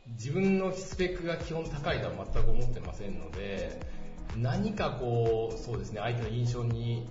[0.08, 3.78] ー、自分のスペックが基本高いとは全く思ってませんので
[4.36, 7.06] 何かこうそうですね相手の印象に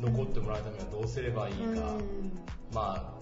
[0.00, 1.96] 残ってもらうためにはどうすればいいか、
[2.72, 3.14] まあ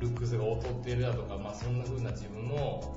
[0.00, 2.96] ルックスが劣っているだとか、まあ、そんな風な自分の、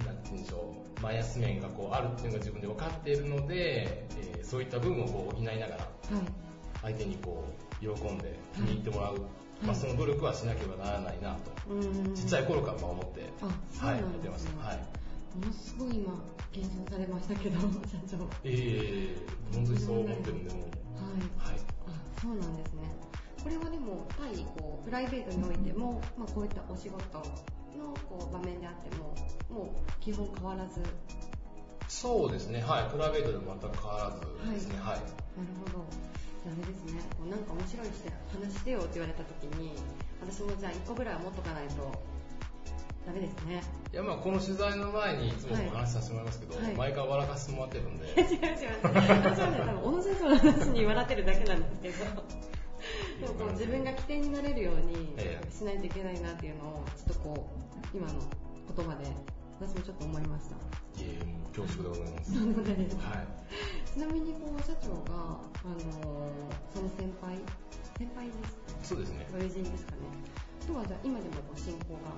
[0.00, 0.71] うん、なんて言うんでしょう
[1.02, 5.88] マイナス面がこうあるっていうのが自分で分かっているので、えー、そういった部分をこう補いながら、
[6.80, 7.44] 相手にこ
[7.82, 9.22] う喜んで気に入ってもらう、はい、
[9.66, 11.50] まあ、その努力はしなければならないなと、
[12.14, 13.28] ちっちゃい頃から思って、
[13.84, 14.64] はい、やってました。
[14.64, 16.12] はいものすごい今、
[16.52, 18.28] 計算されましたけど、社長。
[18.44, 21.50] ええー、本当にそう思ってるんで、もはい。
[21.50, 21.60] はい。
[21.86, 22.82] あ、そうなんですね。
[23.42, 27.22] これはでも、対、こう、プライベートにおいても、まあ、こういったお仕事
[27.76, 29.14] のこう場面であっても、
[29.50, 30.80] もう基本変わらず
[31.88, 34.94] そうですね、はい、プライベートでも全く変わらずですね、はい。
[34.94, 35.00] はい、
[35.36, 35.84] なるほど。
[36.42, 39.70] あれですね、こうなんか面白いして話してよって言われた時に、
[40.20, 41.92] 私もじゃあ1個ぐらいは持っとかないと
[43.06, 43.62] ダメですね。
[43.92, 48.06] いやまあこの取材の前にいつもお話しさせてもらいますけど、はい、毎回笑かしてもらってるんで。
[48.18, 48.82] 違う違う。
[48.82, 52.22] 私はね、多分小野先生の話に笑ってるだけなんですけど。
[53.20, 55.14] でもこう自分が起点になれるように
[55.50, 57.46] しないといけないなっていうのをちょっとこ
[57.94, 58.14] う今の
[58.74, 59.10] 言葉で
[59.60, 60.56] 私もちょっと思いました。
[61.02, 62.34] いえいえ、もう恐縮でございます。
[62.34, 62.96] そうでです。
[62.96, 63.26] はい。
[63.94, 66.26] ちなみにこう社長があの
[66.74, 67.38] その先輩？
[67.98, 68.32] 先輩で
[68.82, 69.28] すそうですね。
[69.30, 70.02] ご友人ですかね？
[70.66, 72.10] とはじゃあ今でもこう親交が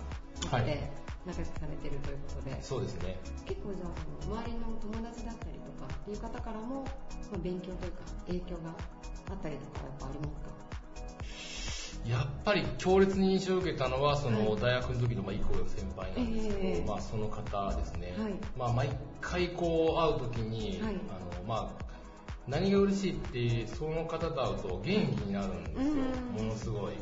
[0.57, 0.89] あって、
[1.27, 2.57] 仲良くされてるということで。
[2.62, 3.19] そうですね。
[3.45, 3.93] 結構じゃあ
[4.25, 6.85] その周りの友達だったりとかっていう方からも、
[7.29, 10.54] まあ、勉強というか影響があったりとかやっぱありますか？
[12.07, 18.15] やっぱり強烈に印象を受けたのは、その大学の時のまあ一個の先輩なんですけど、えー、まあその方ですね。
[18.19, 18.91] はい、まあ毎
[19.21, 21.85] 回こう会う時に、はい、あのまあ
[22.47, 24.91] 何が嬉しいってその方と会うと元気
[25.21, 25.95] になるんですよ。
[26.37, 26.95] ものすごい。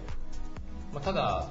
[0.93, 1.49] まあただ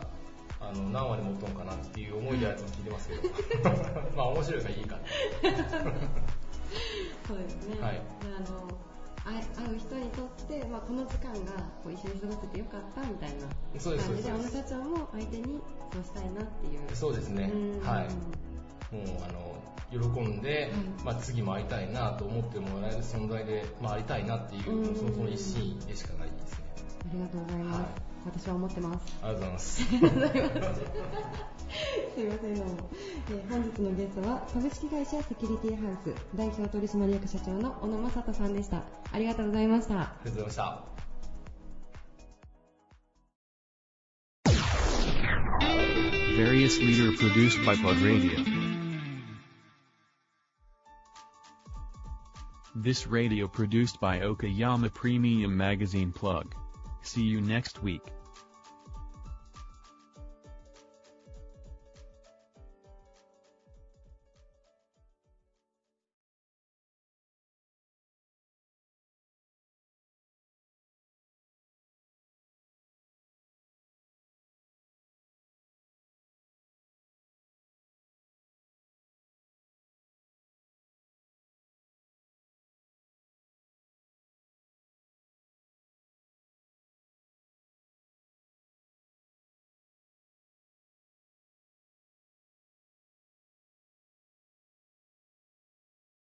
[0.62, 3.22] あの何割持っとんかなっていう思いで聞いてますけど、
[4.16, 4.98] まあ面白いからいいか
[7.28, 7.82] そうですね。
[7.82, 8.02] はい。
[8.24, 8.91] あの
[9.24, 11.52] 会う人にとって、まあ、この時間が
[11.84, 15.62] こう一緒に過ごせてよかったみたいな感じで小野社長も相手に
[15.94, 17.52] そうしたいなっていうそうですね。
[17.84, 18.96] はい。
[18.96, 19.52] もうあの
[19.92, 20.72] 喜んで、
[21.04, 24.64] まあ、次も会いたいなと思ってもらえる存在で、まあ、ありたいなっていう、
[24.96, 26.66] そのその一心でしかないですね
[27.10, 29.18] ありがとうございます、はい、私は思ってます。
[29.24, 29.84] ありがとうございます。
[32.16, 32.56] すいません。
[32.56, 32.90] どうも、
[33.30, 38.84] えー、本日のゲストは株式会社セキュリティハウス代表取締役社長の小野正人さんでした。
[39.12, 40.02] ありがとうございました。
[40.02, 41.02] ありがとうございました。
[46.38, 48.44] Various leader produced by Pod Radio.
[52.74, 56.56] This radio produced by Okayama Premium Magazine Plug.
[57.04, 58.04] See you next week.